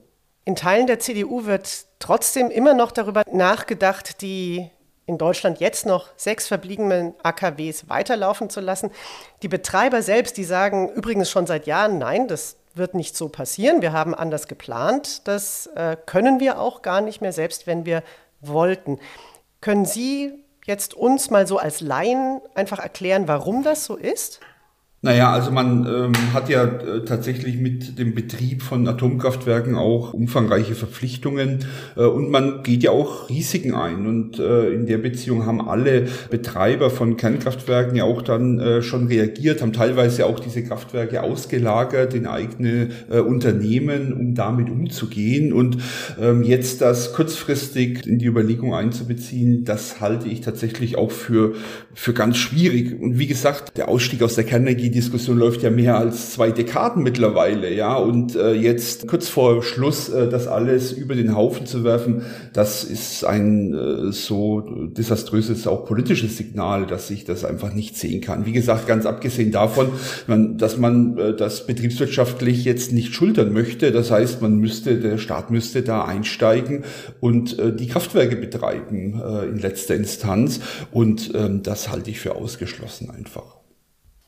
In 0.46 0.56
Teilen 0.56 0.88
der 0.88 0.98
CDU 0.98 1.46
wird 1.46 1.86
trotzdem 2.00 2.50
immer 2.50 2.74
noch 2.74 2.92
darüber 2.92 3.22
nachgedacht, 3.32 4.24
die 4.24 4.68
in 5.10 5.18
Deutschland 5.18 5.60
jetzt 5.60 5.88
noch 5.88 6.08
sechs 6.16 6.48
verbliebenen 6.48 7.16
AKWs 7.24 7.90
weiterlaufen 7.90 8.50
zu 8.50 8.62
lassen. 8.62 8.92
Die 9.42 9.48
Betreiber 9.48 10.04
selbst, 10.04 10.38
die 10.38 10.44
sagen 10.44 10.90
übrigens 10.90 11.30
schon 11.32 11.48
seit 11.48 11.66
Jahren, 11.66 11.98
nein, 11.98 12.28
das 12.28 12.58
wird 12.76 12.94
nicht 12.94 13.18
so 13.18 13.28
passieren. 13.28 13.82
Wir 13.82 13.92
haben 13.92 14.14
anders 14.14 14.48
geplant. 14.48 15.28
Das 15.28 15.68
äh, 15.76 15.98
können 16.06 16.40
wir 16.40 16.60
auch 16.60 16.84
gar 16.84 17.02
nicht 17.02 17.22
mehr, 17.22 17.34
selbst 17.34 17.66
wenn 17.66 17.86
wir 17.86 18.04
wollten. 18.40 19.00
Können 19.62 19.86
Sie 19.86 20.46
jetzt 20.66 20.94
uns 20.94 21.32
mal 21.32 21.48
so 21.48 21.58
als 21.58 21.82
Laien 21.82 22.40
einfach 22.54 22.78
erklären, 22.78 23.28
warum 23.28 23.64
das 23.64 23.86
so 23.86 23.96
ist? 23.96 24.40
Naja, 25.02 25.32
also 25.32 25.52
man 25.52 25.88
ähm, 25.88 26.34
hat 26.34 26.50
ja 26.50 26.66
äh, 26.66 27.06
tatsächlich 27.06 27.56
mit 27.58 27.98
dem 27.98 28.14
Betrieb 28.14 28.62
von 28.62 28.86
Atomkraftwerken 28.86 29.76
auch 29.76 30.14
umfangreiche 30.14 30.76
Verpflichtungen 30.76 31.60
äh, 31.96 32.04
und 32.04 32.30
man 32.32 32.64
geht 32.64 32.84
ja 32.84 32.92
auch 32.92 33.30
Risiken 33.30 33.74
ein. 33.74 34.06
Und 34.06 34.40
äh, 34.40 34.74
in 34.74 34.88
der 34.88 34.98
Beziehung 34.98 35.46
haben 35.46 35.66
alle 35.66 36.08
Betreiber 36.30 36.90
von 36.90 37.16
Kernkraftwerken 37.16 37.96
ja 37.96 38.04
auch 38.04 38.22
dann 38.22 38.60
äh, 38.60 38.82
schon 38.82 39.08
reagiert, 39.08 39.62
haben 39.62 39.72
teilweise 39.72 40.26
auch 40.26 40.42
diese 40.42 40.66
Kraftwerke 40.66 41.24
ausgelagert 41.24 42.14
in 42.14 42.28
eigene 42.28 42.90
äh, 43.10 43.20
Unternehmen, 43.20 44.12
um 44.12 44.36
damit 44.36 44.70
umzugehen. 44.70 45.54
Und 45.54 45.78
ähm, 46.20 46.44
jetzt 46.44 46.82
das 46.82 47.14
kurzfristig 47.14 48.06
in 48.06 48.20
die 48.20 48.26
Überlegung 48.26 48.74
einzubeziehen, 48.74 49.64
das 49.64 50.02
halte 50.02 50.28
ich 50.28 50.42
tatsächlich 50.42 50.98
auch 50.98 51.12
für, 51.12 51.56
für 52.00 52.14
ganz 52.14 52.38
schwierig. 52.38 52.98
Und 52.98 53.20
wie 53.20 53.28
gesagt, 53.28 53.78
der 53.78 53.90
Ausstieg 53.90 54.24
aus 54.24 54.36
der 54.36 54.46
Kernenergie 54.46 54.84
die 54.84 54.92
Diskussion 54.92 55.38
läuft 55.38 55.64
ja 55.64 55.70
mehr 55.70 55.98
als 55.98 56.32
zwei 56.32 56.50
Dekaden 56.50 57.04
mittlerweile, 57.04 57.74
ja. 57.74 57.98
Und 57.98 58.38
äh, 58.38 58.54
jetzt 58.54 59.06
kurz 59.06 59.28
vor 59.28 59.62
Schluss 59.64 60.08
äh, 60.08 60.30
das 60.30 60.48
alles 60.48 60.94
über 60.94 61.16
den 61.16 61.36
Haufen 61.36 61.66
zu 61.66 61.84
werfen, 61.84 62.22
das 62.54 62.86
ist 62.86 63.26
ein 63.26 63.74
äh, 63.74 64.14
so 64.14 64.62
desaströses 64.62 65.68
auch 65.68 65.86
politisches 65.86 66.38
Signal, 66.38 66.86
dass 66.86 67.12
ich 67.12 67.26
das 67.26 67.44
einfach 67.44 67.74
nicht 67.74 67.98
sehen 67.98 68.22
kann. 68.22 68.46
Wie 68.46 68.54
gesagt, 68.54 68.88
ganz 68.88 69.06
abgesehen 69.06 69.52
davon, 69.52 69.90
man, 70.26 70.58
dass 70.58 70.78
man 70.78 71.18
äh, 71.18 71.36
das 71.36 71.68
betriebswirtschaftlich 71.68 72.64
jetzt 72.64 72.94
nicht 72.94 73.14
schultern 73.14 73.52
möchte. 73.52 73.92
Das 73.92 74.10
heißt, 74.10 74.42
man 74.42 74.58
müsste, 74.58 75.00
der 75.00 75.18
Staat 75.18 75.52
müsste 75.52 75.82
da 75.82 76.06
einsteigen 76.06 76.86
und 77.20 77.60
äh, 77.60 77.76
die 77.76 77.88
Kraftwerke 77.88 78.38
betreiben 78.38 79.22
äh, 79.22 79.50
in 79.50 79.60
letzter 79.60 79.96
Instanz. 79.96 80.62
Und 80.92 81.32
ähm, 81.36 81.62
das 81.62 81.89
halte 81.92 82.10
ich 82.10 82.20
für 82.20 82.36
ausgeschlossen 82.36 83.10
einfach. 83.10 83.58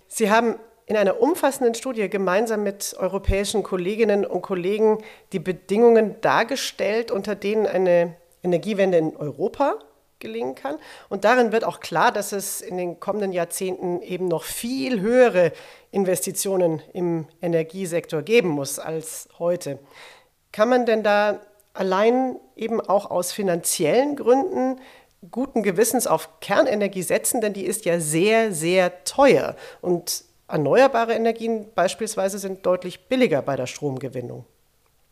Sie 0.08 0.30
haben 0.30 0.56
in 0.86 0.98
einer 0.98 1.22
umfassenden 1.22 1.74
Studie 1.74 2.10
gemeinsam 2.10 2.64
mit 2.64 2.96
europäischen 2.98 3.64
Kolleginnen 3.64 4.26
und 4.26 4.42
Kollegen 4.42 4.98
die 5.32 5.40
Bedingungen 5.40 6.20
dargestellt, 6.22 7.12
unter 7.12 7.36
denen 7.36 7.66
eine 7.66 8.18
Energiewende 8.44 8.98
in 8.98 9.16
Europa 9.16 9.76
gelingen 10.20 10.56
kann. 10.56 10.78
Und 11.10 11.24
darin 11.24 11.52
wird 11.52 11.64
auch 11.64 11.80
klar, 11.80 12.12
dass 12.12 12.32
es 12.32 12.62
in 12.62 12.78
den 12.78 13.00
kommenden 13.00 13.32
Jahrzehnten 13.32 14.02
eben 14.02 14.28
noch 14.28 14.44
viel 14.44 15.00
höhere 15.00 15.52
Investitionen 15.92 16.82
im 16.94 17.28
Energiesektor 17.42 18.22
geben 18.22 18.50
muss 18.50 18.80
als 18.80 19.28
heute. 19.40 19.80
Kann 20.52 20.70
man 20.70 20.86
denn 20.86 21.04
da 21.04 21.40
allein 21.74 22.38
eben 22.56 22.82
auch 22.82 23.10
aus 23.10 23.32
finanziellen 23.32 24.16
Gründen 24.16 24.80
guten 25.30 25.62
Gewissens 25.62 26.08
auf 26.08 26.40
Kernenergie 26.40 27.04
setzen, 27.04 27.42
denn 27.42 27.54
die 27.54 27.66
ist 27.66 27.86
ja 27.86 28.00
sehr, 28.00 28.52
sehr 28.54 29.04
teuer. 29.04 29.56
Und 29.82 30.24
erneuerbare 30.48 31.14
Energien 31.14 31.68
beispielsweise 31.76 32.40
sind 32.40 32.66
deutlich 32.66 33.08
billiger 33.08 33.42
bei 33.42 33.56
der 33.56 33.68
Stromgewinnung. 33.68 34.46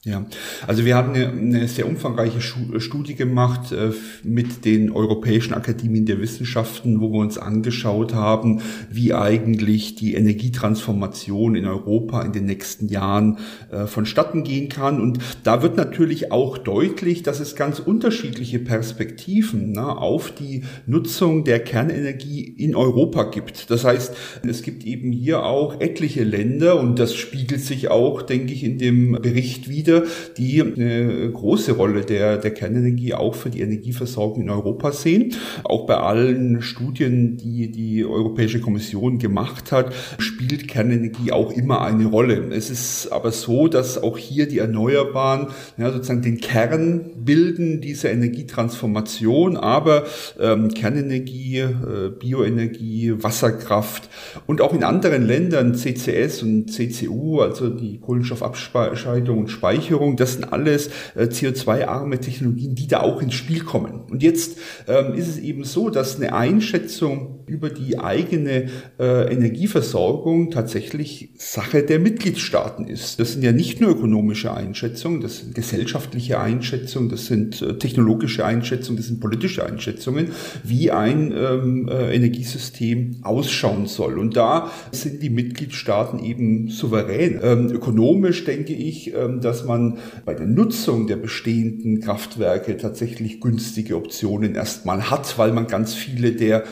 Ja, 0.05 0.25
also 0.65 0.85
wir 0.85 0.95
haben 0.95 1.13
eine, 1.13 1.67
sehr 1.67 1.85
umfangreiche 1.85 2.39
Studie 2.39 3.15
gemacht 3.15 3.73
äh, 3.73 3.91
mit 4.23 4.63
den 4.63 4.91
Europäischen 4.91 5.53
Akademien 5.53 6.05
der 6.05 6.21
Wissenschaften, 6.21 7.01
wo 7.01 7.11
wir 7.11 7.19
uns 7.19 7.37
angeschaut 7.37 8.13
haben, 8.13 8.61
wie 8.89 9.13
eigentlich 9.13 9.95
die 9.95 10.13
Energietransformation 10.13 11.55
in 11.55 11.65
Europa 11.65 12.21
in 12.21 12.31
den 12.31 12.45
nächsten 12.45 12.87
Jahren 12.87 13.39
äh, 13.71 13.87
vonstatten 13.87 14.45
gehen 14.45 14.69
kann. 14.69 15.01
Und 15.01 15.19
da 15.43 15.61
wird 15.61 15.75
natürlich 15.75 16.31
auch 16.31 16.57
deutlich, 16.57 17.21
dass 17.23 17.41
es 17.41 17.57
ganz 17.57 17.79
unterschiedliche 17.79 18.59
Perspektiven 18.59 19.73
na, 19.73 19.97
auf 19.97 20.31
die 20.31 20.63
Nutzung 20.87 21.43
der 21.43 21.59
Kernenergie 21.59 22.43
in 22.43 22.73
Europa 22.73 23.23
gibt. 23.23 23.69
Das 23.69 23.83
heißt, 23.83 24.15
es 24.47 24.61
gibt 24.61 24.85
eben 24.85 25.11
hier 25.11 25.43
auch 25.43 25.81
etliche 25.81 26.23
Länder 26.23 26.79
und 26.79 26.99
das 26.99 27.15
spiegelt 27.15 27.59
sich 27.59 27.89
auch, 27.89 28.21
denke 28.21 28.53
ich, 28.53 28.63
in 28.63 28.77
dem 28.77 29.11
Bericht 29.21 29.67
wieder 29.67 29.88
Gebiete, 29.89 30.07
die 30.37 30.61
eine 30.61 31.31
große 31.31 31.73
Rolle 31.73 32.01
der, 32.01 32.37
der 32.37 32.51
Kernenergie 32.51 33.13
auch 33.13 33.35
für 33.35 33.49
die 33.49 33.61
Energieversorgung 33.61 34.43
in 34.43 34.49
Europa 34.49 34.91
sehen. 34.91 35.35
Auch 35.63 35.85
bei 35.85 35.97
allen 35.97 36.61
Studien, 36.61 37.37
die 37.37 37.71
die 37.71 38.05
Europäische 38.05 38.61
Kommission 38.61 39.17
gemacht 39.19 39.71
hat, 39.71 39.93
spielt 40.17 40.67
Kernenergie 40.67 41.31
auch 41.31 41.51
immer 41.51 41.81
eine 41.81 42.05
Rolle. 42.05 42.49
Es 42.51 42.69
ist 42.69 43.11
aber 43.11 43.31
so, 43.31 43.67
dass 43.67 44.01
auch 44.01 44.17
hier 44.17 44.47
die 44.47 44.59
Erneuerbaren 44.59 45.47
ja, 45.77 45.91
sozusagen 45.91 46.21
den 46.21 46.39
Kern 46.39 47.11
bilden 47.17 47.81
dieser 47.81 48.11
Energietransformation, 48.11 49.57
aber 49.57 50.05
ähm, 50.39 50.69
Kernenergie, 50.73 51.59
äh, 51.59 52.09
Bioenergie, 52.17 53.13
Wasserkraft 53.17 54.09
und 54.47 54.61
auch 54.61 54.73
in 54.73 54.83
anderen 54.83 55.25
Ländern 55.25 55.75
CCS 55.75 56.43
und 56.43 56.71
CCU, 56.71 57.41
also 57.41 57.69
die 57.69 57.99
Kohlenstoffabscheidung 57.99 59.39
und 59.39 59.49
Speicherung, 59.49 59.78
Speicherung, 59.79 60.15
das 60.15 60.33
sind 60.33 60.51
alles 60.51 60.89
äh, 61.15 61.23
CO2-arme 61.23 62.19
Technologien, 62.19 62.75
die 62.75 62.87
da 62.87 63.01
auch 63.01 63.21
ins 63.21 63.33
Spiel 63.33 63.63
kommen. 63.63 64.01
Und 64.09 64.23
jetzt 64.23 64.57
ähm, 64.87 65.13
ist 65.13 65.27
es 65.27 65.37
eben 65.37 65.63
so, 65.63 65.89
dass 65.89 66.17
eine 66.17 66.33
Einschätzung 66.33 67.38
über 67.49 67.69
die 67.69 67.99
eigene 67.99 68.67
äh, 68.99 69.33
Energieversorgung 69.33 70.51
tatsächlich 70.51 71.31
Sache 71.37 71.83
der 71.83 71.99
Mitgliedstaaten 71.99 72.85
ist. 72.87 73.19
Das 73.19 73.33
sind 73.33 73.43
ja 73.43 73.51
nicht 73.51 73.81
nur 73.81 73.91
ökonomische 73.91 74.53
Einschätzungen, 74.53 75.21
das 75.21 75.39
sind 75.39 75.55
gesellschaftliche 75.55 76.39
Einschätzungen, 76.39 77.09
das 77.09 77.25
sind 77.25 77.61
äh, 77.61 77.77
technologische 77.77 78.45
Einschätzungen, 78.45 78.97
das 78.97 79.07
sind 79.07 79.19
politische 79.19 79.65
Einschätzungen, 79.65 80.29
wie 80.63 80.91
ein 80.91 81.33
ähm, 81.35 81.89
äh, 81.89 82.15
Energiesystem 82.15 83.17
ausschauen 83.23 83.87
soll. 83.87 84.19
Und 84.19 84.37
da 84.37 84.71
sind 84.91 85.23
die 85.23 85.29
Mitgliedstaaten 85.29 86.19
eben 86.19 86.69
souverän. 86.69 87.39
Ähm, 87.41 87.71
ökonomisch 87.71 88.45
denke 88.45 88.73
ich, 88.73 89.13
ähm, 89.13 89.41
dass 89.41 89.65
man 89.65 89.97
bei 90.25 90.33
der 90.33 90.47
Nutzung 90.47 91.07
der 91.07 91.17
bestehenden 91.17 91.99
Kraftwerke 92.01 92.77
tatsächlich 92.77 93.41
günstige 93.41 93.95
Optionen 93.95 94.55
erstmal 94.55 95.09
hat, 95.09 95.37
weil 95.37 95.51
man 95.51 95.67
ganz 95.67 95.93
viele 95.93 96.33
der 96.33 96.63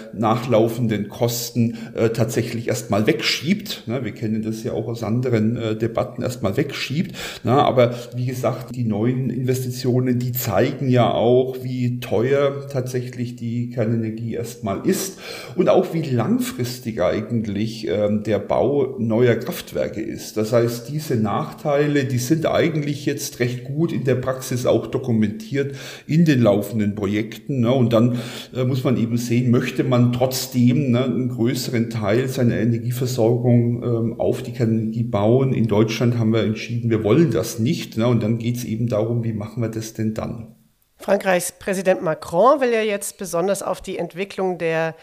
nachlaufenden 0.67 1.09
Kosten 1.09 1.77
äh, 1.95 2.09
tatsächlich 2.09 2.67
erstmal 2.67 3.07
wegschiebt. 3.07 3.83
Ne, 3.87 4.03
wir 4.03 4.11
kennen 4.11 4.41
das 4.41 4.63
ja 4.63 4.73
auch 4.73 4.87
aus 4.87 5.03
anderen 5.03 5.57
äh, 5.57 5.75
Debatten 5.75 6.21
erstmal 6.21 6.57
wegschiebt. 6.57 7.15
Na, 7.43 7.63
aber 7.63 7.95
wie 8.15 8.25
gesagt, 8.25 8.75
die 8.75 8.83
neuen 8.83 9.29
Investitionen, 9.29 10.19
die 10.19 10.31
zeigen 10.31 10.89
ja 10.89 11.11
auch, 11.11 11.57
wie 11.63 11.99
teuer 11.99 12.67
tatsächlich 12.71 13.35
die 13.35 13.69
Kernenergie 13.69 14.33
erstmal 14.33 14.85
ist 14.85 15.19
und 15.55 15.69
auch 15.69 15.93
wie 15.93 16.01
langfristig 16.01 17.01
eigentlich 17.01 17.87
ähm, 17.87 18.23
der 18.23 18.39
Bau 18.39 18.95
neuer 18.99 19.35
Kraftwerke 19.35 20.01
ist. 20.01 20.37
Das 20.37 20.53
heißt, 20.53 20.89
diese 20.89 21.15
Nachteile, 21.15 22.05
die 22.05 22.17
sind 22.17 22.45
eigentlich 22.45 22.67
eigentlich 22.77 23.05
jetzt 23.05 23.39
recht 23.39 23.63
gut 23.63 23.91
in 23.91 24.03
der 24.03 24.15
Praxis 24.15 24.65
auch 24.65 24.87
dokumentiert 24.87 25.75
in 26.05 26.25
den 26.25 26.41
laufenden 26.41 26.95
Projekten. 26.95 27.61
Ne? 27.61 27.71
Und 27.71 27.93
dann 27.93 28.19
äh, 28.55 28.63
muss 28.63 28.83
man 28.83 28.97
eben 28.97 29.17
sehen, 29.17 29.51
möchte 29.51 29.83
man 29.83 30.13
trotzdem 30.13 30.56
ne, 30.57 31.03
einen 31.03 31.29
größeren 31.29 31.89
Teil 31.89 32.27
seiner 32.27 32.57
Energieversorgung 32.57 33.83
ähm, 33.83 34.19
auf 34.19 34.43
die 34.43 34.53
Kernenergie 34.53 35.03
bauen. 35.03 35.53
In 35.53 35.67
Deutschland 35.67 36.17
haben 36.17 36.33
wir 36.33 36.43
entschieden, 36.43 36.89
wir 36.89 37.03
wollen 37.03 37.31
das 37.31 37.59
nicht. 37.59 37.97
Ne? 37.97 38.07
Und 38.07 38.23
dann 38.23 38.37
geht 38.37 38.57
es 38.57 38.63
eben 38.63 38.87
darum, 38.87 39.23
wie 39.23 39.33
machen 39.33 39.61
wir 39.61 39.69
das 39.69 39.93
denn 39.93 40.13
dann? 40.13 40.55
Frankreichs 40.97 41.51
Präsident 41.51 42.01
Macron 42.01 42.59
will 42.59 42.73
ja 42.73 42.81
jetzt 42.81 43.17
besonders 43.17 43.61
auf 43.61 43.81
die 43.81 43.97
Entwicklung 43.97 44.57
der 44.57 44.95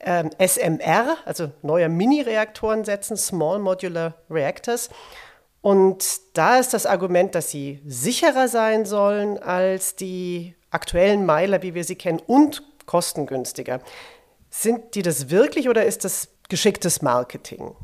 ähm, 0.00 0.30
SMR, 0.38 1.16
also 1.24 1.50
neuer 1.62 1.88
Mini-Reaktoren 1.88 2.84
setzen, 2.84 3.16
Small 3.16 3.58
Modular 3.58 4.14
Reactors. 4.30 4.90
Und 5.60 6.04
da 6.34 6.58
ist 6.58 6.72
das 6.72 6.86
Argument, 6.86 7.34
dass 7.34 7.50
sie 7.50 7.80
sicherer 7.84 8.48
sein 8.48 8.86
sollen 8.86 9.38
als 9.38 9.96
die 9.96 10.54
aktuellen 10.70 11.26
Meiler, 11.26 11.62
wie 11.62 11.74
wir 11.74 11.84
sie 11.84 11.96
kennen, 11.96 12.20
und 12.26 12.62
kostengünstiger. 12.86 13.80
Sind 14.50 14.94
die 14.94 15.02
das 15.02 15.30
wirklich 15.30 15.68
oder 15.68 15.86
ist 15.86 16.04
das 16.04 16.28
geschicktes 16.48 17.02
Marketing? 17.02 17.74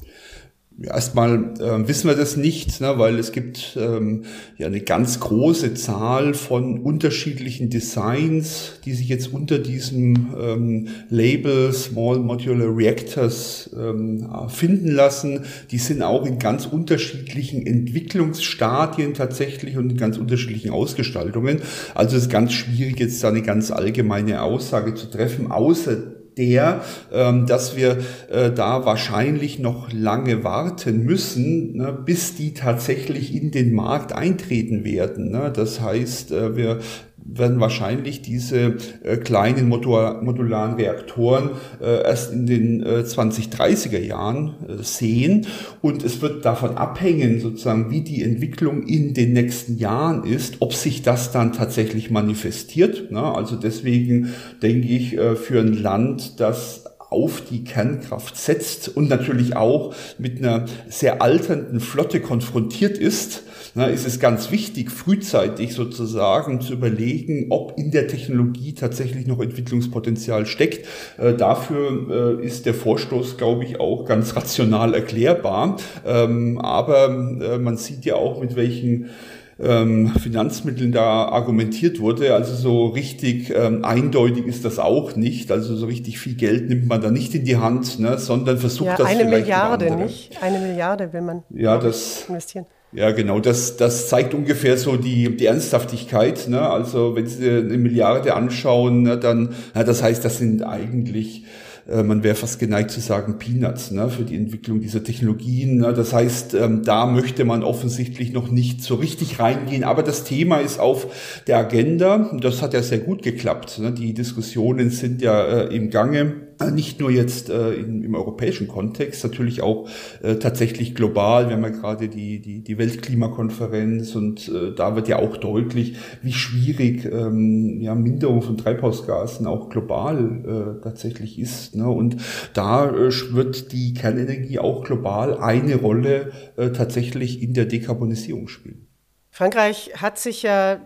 Erstmal 0.82 1.54
äh, 1.58 1.88
wissen 1.88 2.06
wir 2.06 2.16
das 2.16 2.37
nicht, 2.37 2.82
ne, 2.82 2.99
weil 2.99 3.18
es 3.18 3.32
gibt 3.32 3.78
ähm, 3.80 4.25
ja 4.58 4.66
eine 4.66 4.80
ganz 4.80 5.20
große 5.20 5.73
Zahl 5.73 6.35
von 6.35 6.80
unterschiedlichen 6.80 7.70
Designs, 7.70 8.73
die 8.85 8.92
sich 8.92 9.08
jetzt 9.08 9.32
unter 9.32 9.58
diesem 9.58 10.35
ähm, 10.38 10.88
Label 11.08 11.73
Small 11.73 12.18
Modular 12.18 12.76
Reactors 12.76 13.70
ähm, 13.75 14.28
finden 14.49 14.90
lassen. 14.90 15.46
Die 15.70 15.78
sind 15.78 16.02
auch 16.02 16.26
in 16.26 16.38
ganz 16.38 16.66
unterschiedlichen 16.66 17.66
Entwicklungsstadien 17.66 19.14
tatsächlich 19.14 19.78
und 19.78 19.92
in 19.92 19.96
ganz 19.96 20.18
unterschiedlichen 20.18 20.73
Ausgestaltungen. 20.73 21.62
Also 21.94 22.18
es 22.18 22.25
ist 22.25 22.30
ganz 22.30 22.52
schwierig, 22.52 23.00
jetzt 23.00 23.25
da 23.25 23.28
eine 23.28 23.40
ganz 23.40 23.70
allgemeine 23.70 24.42
Aussage 24.42 24.94
zu 24.94 25.06
treffen, 25.06 25.50
außer 25.50 26.15
der, 26.37 26.83
ähm, 27.12 27.47
dass 27.47 27.76
wir 27.76 27.99
äh, 28.31 28.50
da 28.50 28.85
wahrscheinlich 28.85 29.59
noch 29.59 29.93
lange 29.93 30.45
warten 30.45 31.05
müssen, 31.05 31.76
ne, 31.76 31.93
bis 31.93 32.37
die 32.37 32.52
tatsächlich 32.52 33.35
in 33.35 33.50
den 33.50 33.75
Markt 33.75 34.12
eintreten 34.12 34.85
werden. 34.85 35.31
Ne? 35.31 35.50
Das 35.55 35.81
heißt, 35.81 36.33
äh, 36.33 36.57
wir 36.57 36.81
werden 37.28 37.61
wahrscheinlich 37.61 38.23
diese 38.23 38.76
äh, 39.02 39.16
kleinen 39.16 39.68
modularen 39.68 40.75
Reaktoren 40.75 41.50
äh, 41.80 42.02
erst 42.02 42.33
in 42.33 42.47
den 42.47 42.83
äh, 42.83 43.04
2030er 43.06 43.99
Jahren 43.99 44.54
äh, 44.68 44.83
sehen. 44.83 45.47
Und 45.83 46.04
es 46.04 46.23
wird 46.23 46.45
davon 46.45 46.76
abhängen, 46.76 47.40
sozusagen, 47.40 47.90
wie 47.90 48.02
die 48.02 48.23
Entwicklung 48.23 48.85
in 48.85 49.14
den 49.14 49.33
nächsten 49.33 49.76
Jahren 49.76 50.25
ist, 50.25 50.56
ob 50.61 50.75
sich 50.75 51.02
das 51.02 51.33
dann 51.33 51.52
tatsächlich 51.52 52.11
manifestiert. 52.11 53.11
Ne? 53.11 53.23
Also 53.23 53.56
deswegen 53.56 54.33
denke 54.62 54.88
ich, 54.88 55.16
äh, 55.16 55.37
für 55.37 55.61
ein 55.61 55.75
Land, 55.75 56.40
das 56.40 56.86
auf 57.10 57.40
die 57.40 57.64
Kernkraft 57.64 58.36
setzt 58.36 58.96
und 58.96 59.08
natürlich 59.08 59.56
auch 59.56 59.94
mit 60.18 60.38
einer 60.38 60.66
sehr 60.88 61.22
alternden 61.22 61.80
Flotte 61.80 62.20
konfrontiert 62.20 62.98
ist, 62.98 63.42
ist 63.84 64.06
es 64.06 64.20
ganz 64.20 64.50
wichtig, 64.50 64.90
frühzeitig 64.90 65.75
sozusagen 65.75 66.62
zu 66.62 66.72
überlegen, 66.72 67.48
ob 67.50 67.78
in 67.78 67.90
der 67.90 68.08
Technologie 68.08 68.72
tatsächlich 68.72 69.26
noch 69.26 69.40
Entwicklungspotenzial 69.40 70.46
steckt. 70.46 70.86
Äh, 71.18 71.34
dafür 71.34 72.38
äh, 72.40 72.46
ist 72.46 72.64
der 72.64 72.72
Vorstoß, 72.72 73.36
glaube 73.36 73.64
ich, 73.64 73.78
auch 73.78 74.06
ganz 74.06 74.34
rational 74.34 74.94
erklärbar. 74.94 75.76
Ähm, 76.06 76.58
aber 76.58 77.08
äh, 77.08 77.58
man 77.58 77.76
sieht 77.76 78.06
ja 78.06 78.14
auch, 78.14 78.40
mit 78.40 78.56
welchen 78.56 79.10
ähm, 79.58 80.12
Finanzmitteln 80.22 80.92
da 80.92 81.28
argumentiert 81.28 82.00
wurde. 82.00 82.34
Also 82.34 82.54
so 82.54 82.86
richtig 82.86 83.50
ähm, 83.54 83.84
eindeutig 83.84 84.46
ist 84.46 84.64
das 84.64 84.78
auch 84.78 85.16
nicht. 85.16 85.50
Also 85.50 85.76
so 85.76 85.86
richtig 85.86 86.18
viel 86.18 86.34
Geld 86.34 86.68
nimmt 86.68 86.88
man 86.88 87.00
da 87.00 87.10
nicht 87.10 87.34
in 87.34 87.44
die 87.44 87.56
Hand, 87.56 87.98
ne, 87.98 88.18
sondern 88.18 88.58
versucht 88.58 88.86
ja, 88.86 88.96
das 88.96 89.06
eine 89.06 89.20
vielleicht 89.20 89.46
Milliarde 89.46 89.90
nicht. 89.96 90.42
Eine 90.42 90.58
Milliarde 90.58 91.12
will 91.12 91.22
man 91.22 91.42
ja, 91.50 91.78
das, 91.78 92.26
investieren. 92.28 92.66
Ja, 92.92 93.10
genau. 93.10 93.40
Das, 93.40 93.76
das 93.76 94.08
zeigt 94.08 94.32
ungefähr 94.34 94.76
so 94.76 94.96
die, 94.96 95.36
die 95.36 95.46
Ernsthaftigkeit. 95.46 96.48
Ne? 96.48 96.60
Also 96.60 97.16
wenn 97.16 97.26
Sie 97.26 97.48
eine 97.48 97.78
Milliarde 97.78 98.34
anschauen, 98.34 99.02
ne, 99.02 99.18
dann, 99.18 99.54
na, 99.75 99.84
das 99.84 100.02
heißt, 100.02 100.25
das 100.25 100.38
sind 100.38 100.62
eigentlich 100.62 101.44
äh, 101.88 102.02
man 102.02 102.23
wäre 102.25 102.35
fast 102.35 102.59
geneigt 102.59 102.90
zu 102.90 103.00
sagen 103.00 103.38
Peanuts 103.38 103.90
ne, 103.90 104.09
für 104.09 104.25
die 104.25 104.37
Entwicklung 104.37 104.81
dieser 104.81 105.05
Technologien. 105.05 105.78
Ne. 105.78 105.93
Das 105.93 106.12
heißt, 106.12 106.55
ähm, 106.55 106.83
da 106.85 107.07
möchte 107.07 107.45
man 107.45 107.62
offensichtlich 107.62 108.33
noch 108.33 108.50
nicht 108.50 108.83
so 108.83 108.97
richtig 108.97 109.38
reingehen. 109.38 109.85
Aber 109.85 110.02
das 110.02 110.25
Thema 110.25 110.59
ist 110.59 110.81
auf 110.81 111.43
der 111.47 111.59
Agenda. 111.59 112.37
Das 112.40 112.62
hat 112.62 112.75
ja 112.75 112.83
sehr 112.83 112.99
gut 112.99 113.23
geklappt. 113.23 113.78
Ne. 113.78 113.93
Die 113.93 114.14
Diskussionen 114.14 114.90
sind 114.90 115.23
ja 115.23 115.43
äh, 115.45 115.75
im 115.75 115.90
Gange. 115.90 116.46
Äh, 116.58 116.70
nicht 116.70 117.00
nur 117.00 117.10
jetzt 117.10 117.50
äh, 117.50 117.72
im, 117.75 118.02
im 118.02 118.14
europäischen 118.14 118.66
Kontext, 118.68 119.22
natürlich 119.25 119.62
auch 119.62 119.88
äh, 120.22 120.36
tatsächlich 120.36 120.94
global. 120.94 121.48
Wir 121.48 121.56
haben 121.56 121.62
ja 121.62 121.68
gerade 121.70 122.08
die, 122.08 122.40
die, 122.40 122.60
die 122.60 122.78
Weltklimakonferenz 122.78 124.14
und 124.14 124.48
äh, 124.48 124.75
da 124.75 124.96
wird 124.96 125.08
ja 125.08 125.18
auch 125.18 125.36
deutlich, 125.36 125.96
wie 126.22 126.32
schwierig 126.32 127.04
ähm, 127.04 127.80
ja, 127.80 127.94
Minderung 127.94 128.42
von 128.42 128.56
Treibhausgasen 128.56 129.46
auch 129.46 129.68
global 129.68 130.78
äh, 130.78 130.82
tatsächlich 130.82 131.38
ist. 131.38 131.75
Ne? 131.75 131.88
Und 131.88 132.16
da 132.54 132.90
äh, 132.90 133.10
wird 133.32 133.72
die 133.72 133.92
Kernenergie 133.92 134.58
auch 134.58 134.84
global 134.84 135.36
eine 135.38 135.76
Rolle 135.76 136.32
äh, 136.56 136.70
tatsächlich 136.70 137.42
in 137.42 137.52
der 137.52 137.66
Dekarbonisierung 137.66 138.48
spielen. 138.48 138.86
Frankreich 139.30 139.90
hat 139.96 140.18
sich 140.18 140.42
ja 140.42 140.80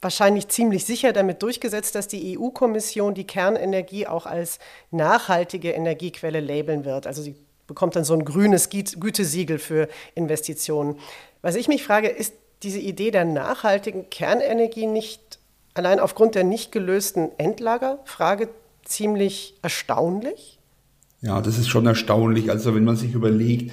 wahrscheinlich 0.00 0.48
ziemlich 0.48 0.84
sicher 0.84 1.12
damit 1.12 1.42
durchgesetzt, 1.42 1.94
dass 1.94 2.08
die 2.08 2.38
EU-Kommission 2.38 3.14
die 3.14 3.26
Kernenergie 3.26 4.06
auch 4.06 4.26
als 4.26 4.58
nachhaltige 4.90 5.72
Energiequelle 5.72 6.40
labeln 6.40 6.84
wird. 6.84 7.06
Also 7.06 7.22
sie 7.22 7.34
bekommt 7.66 7.96
dann 7.96 8.04
so 8.04 8.14
ein 8.14 8.24
grünes 8.24 8.70
Gütesiegel 8.70 9.58
für 9.58 9.88
Investitionen. 10.14 10.98
Was 11.42 11.54
ich 11.54 11.68
mich 11.68 11.84
frage, 11.84 12.08
ist 12.08 12.34
diese 12.62 12.78
Idee 12.78 13.10
der 13.10 13.24
nachhaltigen 13.24 14.10
Kernenergie 14.10 14.86
nicht 14.86 15.38
allein 15.74 16.00
aufgrund 16.00 16.34
der 16.34 16.44
nicht 16.44 16.72
gelösten 16.72 17.30
Endlagerfrage 17.38 18.48
ziemlich 18.84 19.54
erstaunlich? 19.62 20.57
Ja, 21.20 21.40
das 21.40 21.58
ist 21.58 21.68
schon 21.68 21.84
erstaunlich. 21.86 22.48
Also 22.48 22.76
wenn 22.76 22.84
man 22.84 22.94
sich 22.94 23.12
überlegt, 23.12 23.72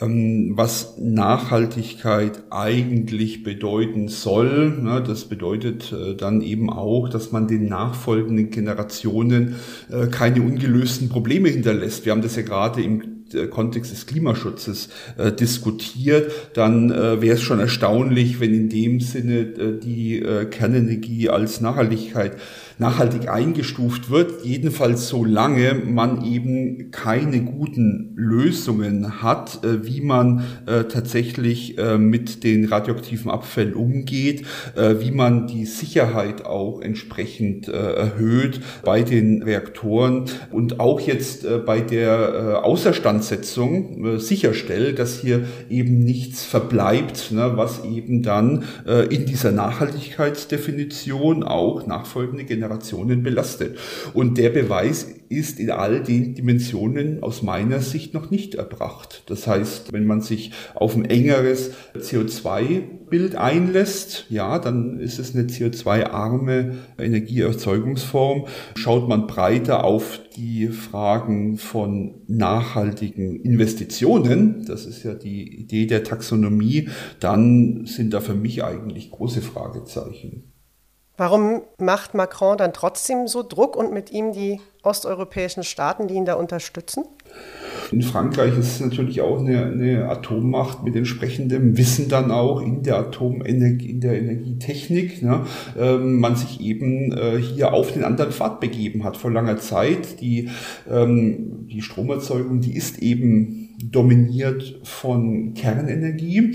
ähm, 0.00 0.52
was 0.56 0.96
Nachhaltigkeit 0.98 2.44
eigentlich 2.48 3.42
bedeuten 3.42 4.08
soll, 4.08 4.70
ne, 4.80 5.02
das 5.06 5.26
bedeutet 5.26 5.92
äh, 5.92 6.14
dann 6.14 6.40
eben 6.40 6.70
auch, 6.70 7.10
dass 7.10 7.32
man 7.32 7.48
den 7.48 7.68
nachfolgenden 7.68 8.48
Generationen 8.48 9.56
äh, 9.90 10.06
keine 10.06 10.40
ungelösten 10.40 11.10
Probleme 11.10 11.50
hinterlässt. 11.50 12.06
Wir 12.06 12.12
haben 12.12 12.22
das 12.22 12.36
ja 12.36 12.42
gerade 12.42 12.82
im 12.82 13.16
äh, 13.34 13.46
Kontext 13.48 13.92
des 13.92 14.06
Klimaschutzes 14.06 14.88
äh, 15.18 15.32
diskutiert, 15.32 16.30
dann 16.54 16.90
äh, 16.90 17.20
wäre 17.20 17.34
es 17.34 17.42
schon 17.42 17.60
erstaunlich, 17.60 18.40
wenn 18.40 18.54
in 18.54 18.68
dem 18.68 19.00
Sinne 19.00 19.40
äh, 19.40 19.78
die 19.78 20.24
Kernenergie 20.50 21.28
als 21.28 21.60
Nachhaltigkeit 21.60 22.36
nachhaltig 22.78 23.30
eingestuft 23.30 24.10
wird, 24.10 24.44
jedenfalls 24.44 25.08
solange 25.08 25.74
man 25.74 26.24
eben 26.24 26.90
keine 26.90 27.40
guten 27.40 28.12
Lösungen 28.16 29.22
hat, 29.22 29.64
äh, 29.64 29.86
wie 29.86 30.02
man 30.02 30.44
äh, 30.66 30.84
tatsächlich 30.84 31.78
äh, 31.78 31.96
mit 31.96 32.44
den 32.44 32.66
radioaktiven 32.66 33.30
Abfällen 33.30 33.74
umgeht, 33.74 34.44
wie 34.76 35.10
man 35.10 35.46
die 35.46 35.64
Sicherheit 35.64 36.44
auch 36.44 36.80
entsprechend 36.80 37.68
erhöht 37.68 38.60
bei 38.84 39.02
den 39.02 39.42
Reaktoren 39.42 40.24
und 40.50 40.80
auch 40.80 41.00
jetzt 41.00 41.46
bei 41.64 41.80
der 41.80 42.64
Außerstandsetzung 42.64 44.18
sicherstellt, 44.18 44.98
dass 44.98 45.20
hier 45.20 45.44
eben 45.68 45.98
nichts 45.98 46.44
verbleibt, 46.44 47.32
ne, 47.32 47.52
was 47.56 47.84
eben 47.84 48.22
dann 48.22 48.64
in 49.10 49.26
dieser 49.26 49.52
Nachhaltigkeitsdefinition 49.52 51.42
auch 51.42 51.86
nachfolgende 51.86 52.44
Generationen 52.44 52.65
Generationen 52.66 53.22
belastet. 53.22 53.78
Und 54.12 54.38
der 54.38 54.50
Beweis 54.50 55.06
ist 55.28 55.58
in 55.58 55.70
all 55.70 56.02
den 56.02 56.34
Dimensionen 56.34 57.22
aus 57.22 57.42
meiner 57.42 57.80
Sicht 57.80 58.14
noch 58.14 58.30
nicht 58.30 58.54
erbracht. 58.54 59.22
Das 59.26 59.46
heißt, 59.46 59.92
wenn 59.92 60.06
man 60.06 60.20
sich 60.20 60.52
auf 60.74 60.96
ein 60.96 61.04
engeres 61.04 61.72
CO2-Bild 61.96 63.36
einlässt, 63.36 64.26
ja, 64.28 64.58
dann 64.58 64.98
ist 64.98 65.18
es 65.18 65.34
eine 65.34 65.44
CO2-arme 65.44 66.76
Energieerzeugungsform. 66.98 68.46
Schaut 68.76 69.08
man 69.08 69.26
breiter 69.26 69.84
auf 69.84 70.20
die 70.36 70.68
Fragen 70.68 71.56
von 71.56 72.14
nachhaltigen 72.26 73.40
Investitionen, 73.40 74.64
das 74.66 74.86
ist 74.86 75.02
ja 75.02 75.14
die 75.14 75.60
Idee 75.60 75.86
der 75.86 76.04
Taxonomie, 76.04 76.88
dann 77.20 77.86
sind 77.86 78.12
da 78.12 78.20
für 78.20 78.34
mich 78.34 78.62
eigentlich 78.62 79.10
große 79.10 79.40
Fragezeichen. 79.40 80.55
Warum 81.16 81.62
macht 81.78 82.14
Macron 82.14 82.58
dann 82.58 82.72
trotzdem 82.72 83.26
so 83.26 83.42
Druck 83.42 83.74
und 83.74 83.92
mit 83.92 84.10
ihm 84.10 84.32
die 84.32 84.60
osteuropäischen 84.82 85.64
Staaten, 85.64 86.08
die 86.08 86.14
ihn 86.14 86.26
da 86.26 86.34
unterstützen? 86.34 87.04
In 87.92 88.02
Frankreich 88.02 88.58
ist 88.58 88.74
es 88.74 88.80
natürlich 88.80 89.20
auch 89.20 89.38
eine, 89.38 89.66
eine, 89.66 90.08
Atommacht 90.08 90.82
mit 90.82 90.96
entsprechendem 90.96 91.76
Wissen 91.76 92.08
dann 92.08 92.30
auch 92.30 92.60
in 92.60 92.82
der 92.82 92.98
Atomenergie, 92.98 93.90
in 93.90 94.00
der 94.00 94.18
Energietechnik. 94.18 95.22
Ne? 95.22 95.42
Ähm, 95.78 96.18
man 96.18 96.36
sich 96.36 96.60
eben 96.60 97.12
äh, 97.12 97.38
hier 97.38 97.72
auf 97.72 97.92
den 97.92 98.04
anderen 98.04 98.32
Pfad 98.32 98.60
begeben 98.60 99.04
hat 99.04 99.16
vor 99.16 99.30
langer 99.30 99.58
Zeit. 99.58 100.20
Die, 100.20 100.48
ähm, 100.90 101.66
die 101.70 101.82
Stromerzeugung, 101.82 102.60
die 102.60 102.76
ist 102.76 102.98
eben 103.00 103.70
dominiert 103.82 104.80
von 104.82 105.54
Kernenergie. 105.54 106.54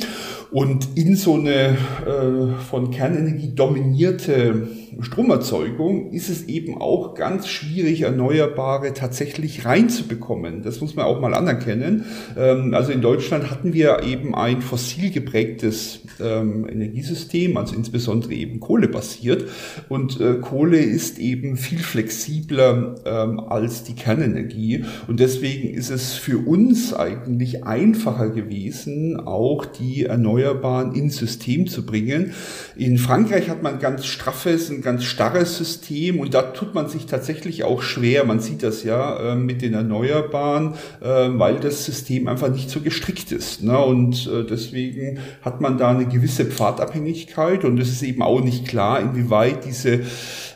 Und 0.52 0.90
in 0.96 1.16
so 1.16 1.36
eine 1.36 1.78
äh, 2.06 2.60
von 2.70 2.92
Kernenergie 2.92 3.54
dominierte 3.56 4.68
Stromerzeugung 5.00 6.12
ist 6.12 6.30
es 6.30 6.48
eben 6.48 6.80
auch 6.80 7.14
ganz 7.16 7.48
schwierig, 7.48 8.02
Erneuerbare 8.02 8.94
tatsächlich 8.94 9.66
reinzubekommen. 9.66 10.64
Das 10.64 10.82
muss 10.82 10.96
man 10.96 11.06
auch 11.06 11.22
mal 11.22 11.34
anerkennen. 11.34 12.06
Ähm, 12.38 12.74
also 12.74 12.92
in 12.92 13.02
Deutschland 13.02 13.50
hatten 13.50 13.74
wir 13.74 14.04
eben 14.04 14.36
ein 14.36 14.62
fossil 14.62 15.10
geprägtes 15.12 16.02
ähm, 16.20 16.68
Energiesystem, 16.68 17.56
also 17.58 17.76
insbesondere 17.76 18.34
eben 18.34 18.60
kohlebasiert. 18.60 19.46
Und 19.88 20.20
äh, 20.20 20.36
Kohle 20.42 20.80
ist 20.80 21.20
eben 21.20 21.56
viel 21.58 21.80
flexibler 21.80 22.96
ähm, 23.06 23.40
als 23.40 23.84
die 23.84 23.96
Kernenergie. 23.96 24.84
Und 25.08 25.20
deswegen 25.20 25.74
ist 25.74 25.90
es 25.90 26.14
für 26.14 26.38
uns 26.38 26.94
eigentlich 26.94 27.64
einfacher 27.64 28.30
gewesen, 28.30 29.20
auch 29.20 29.66
die 29.66 30.06
Erneuerbaren 30.06 30.94
ins 30.96 31.18
System 31.18 31.68
zu 31.68 31.86
bringen. 31.86 32.34
In 32.76 32.98
Frankreich 32.98 33.50
hat 33.50 33.64
man 33.64 33.80
ganz 33.80 34.06
straffes, 34.06 34.70
ein 34.70 34.81
ganz 34.82 35.04
starres 35.04 35.58
System 35.58 36.20
und 36.20 36.34
da 36.34 36.42
tut 36.42 36.74
man 36.74 36.88
sich 36.88 37.06
tatsächlich 37.06 37.64
auch 37.64 37.82
schwer. 37.82 38.24
Man 38.26 38.40
sieht 38.40 38.64
das 38.64 38.84
ja 38.84 39.34
äh, 39.34 39.36
mit 39.36 39.62
den 39.62 39.74
Erneuerbaren, 39.74 40.76
äh, 41.02 41.06
weil 41.06 41.60
das 41.60 41.86
System 41.86 42.28
einfach 42.28 42.50
nicht 42.50 42.70
so 42.70 42.82
gestrickt 42.82 43.32
ist. 43.32 43.64
Ne? 43.64 43.78
Und 43.78 44.28
äh, 44.28 44.44
deswegen 44.44 45.20
hat 45.42 45.62
man 45.62 45.78
da 45.78 45.90
eine 45.90 46.06
gewisse 46.06 46.46
Pfadabhängigkeit 46.46 47.66
und 47.66 47.80
es 47.80 47.90
ist 47.90 48.04
eben 48.04 48.22
auch 48.22 48.42
nicht 48.42 48.68
klar, 48.68 49.00
inwieweit 49.00 49.66
diese 49.66 50.02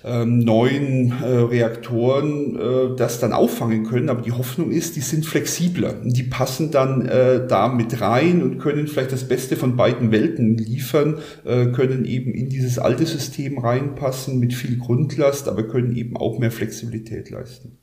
ähm, 0.06 0.39
neuen 0.39 1.12
äh, 1.24 1.26
Reaktoren 1.26 2.56
äh, 2.56 2.96
das 2.96 3.20
dann 3.20 3.34
auffangen 3.34 3.86
können. 3.86 4.10
Aber 4.10 4.22
die 4.22 4.32
Hoffnung 4.32 4.72
ist, 4.72 4.96
die 4.96 5.02
sind 5.02 5.26
flexibler. 5.26 5.94
Die 6.04 6.24
passen 6.24 6.70
dann 6.70 7.08
äh, 7.08 7.46
da 7.48 7.68
mit 7.70 8.00
rein 8.02 8.44
und 8.44 8.60
können 8.60 8.88
vielleicht 8.88 9.12
das 9.12 9.28
Beste 9.28 9.56
von 9.56 9.76
beiden 9.76 10.12
Welten 10.12 10.58
liefern, 10.58 11.20
äh, 11.44 11.68
können 11.68 12.06
eben 12.06 12.34
in 12.34 12.50
dieses 12.50 12.78
alte 12.78 13.06
System 13.06 13.58
reinpassen 13.58 14.39
mit 14.39 14.54
viel 14.54 14.78
Grundlast, 14.78 15.48
aber 15.48 15.63
können 15.63 15.96
eben 15.96 16.15
auch 16.18 16.38
mehr 16.38 16.52
Flexibilität 16.52 17.32
leisten. 17.32 17.80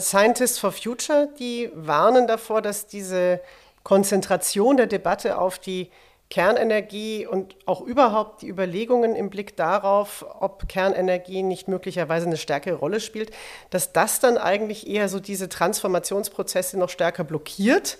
Scientists 0.00 0.58
for 0.58 0.72
Future, 0.72 1.28
die 1.38 1.68
warnen 1.74 2.26
davor, 2.26 2.62
dass 2.62 2.86
diese 2.86 3.40
Konzentration 3.82 4.78
der 4.78 4.86
Debatte 4.86 5.38
auf 5.38 5.58
die 5.58 5.90
Kernenergie 6.32 7.26
und 7.26 7.56
auch 7.66 7.82
überhaupt 7.82 8.40
die 8.40 8.48
Überlegungen 8.48 9.14
im 9.14 9.28
Blick 9.28 9.54
darauf, 9.54 10.24
ob 10.40 10.66
Kernenergie 10.66 11.42
nicht 11.42 11.68
möglicherweise 11.68 12.24
eine 12.24 12.38
stärkere 12.38 12.76
Rolle 12.76 13.00
spielt, 13.00 13.32
dass 13.68 13.92
das 13.92 14.18
dann 14.18 14.38
eigentlich 14.38 14.88
eher 14.88 15.10
so 15.10 15.20
diese 15.20 15.50
Transformationsprozesse 15.50 16.78
noch 16.78 16.88
stärker 16.88 17.24
blockiert, 17.24 17.98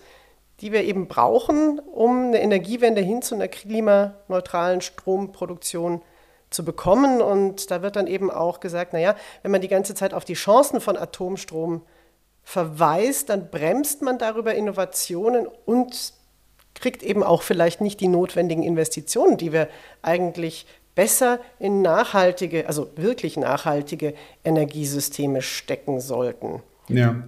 die 0.62 0.73
wir 0.73 0.83
eben 0.85 1.09
brauchen, 1.09 1.79
um 1.81 2.29
eine 2.29 2.40
Energiewende 2.40 3.03
hin 3.03 3.21
zu 3.21 3.35
einer 3.35 3.49
klimaneutralen 3.49 4.81
Stromproduktion 4.81 6.01
zu 6.49 6.64
bekommen. 6.64 7.21
Und 7.21 7.71
da 7.71 7.83
wird 7.83 7.97
dann 7.97 8.07
eben 8.07 8.31
auch 8.31 8.61
gesagt, 8.61 8.95
naja, 8.95 9.14
wenn 9.42 9.51
man 9.51 9.61
die 9.61 9.68
ganze 9.68 9.95
Zeit 9.95 10.14
auf 10.14 10.25
die 10.25 10.33
Chancen 10.33 10.81
von 10.81 10.97
Atomstrom 10.97 11.83
verweist, 12.42 13.29
dann 13.29 13.51
bremst 13.51 14.01
man 14.01 14.16
darüber 14.16 14.55
Innovationen 14.55 15.47
und 15.66 16.14
kriegt 16.83 17.03
eben 17.03 17.23
auch 17.23 17.42
vielleicht 17.42 17.81
nicht 17.81 18.01
die 18.01 18.09
notwendigen 18.09 18.62
Investitionen, 18.62 19.38
die 19.38 19.53
wir 19.53 19.68
eigentlich 20.03 20.66
besser 20.95 21.38
in 21.59 21.81
nachhaltige, 21.81 22.66
also 22.66 22.90
wirklich 22.97 23.38
nachhaltige 23.38 24.14
Energiesysteme 24.45 25.40
stecken 25.40 26.01
sollten. 26.01 26.62
Ja. 26.88 27.23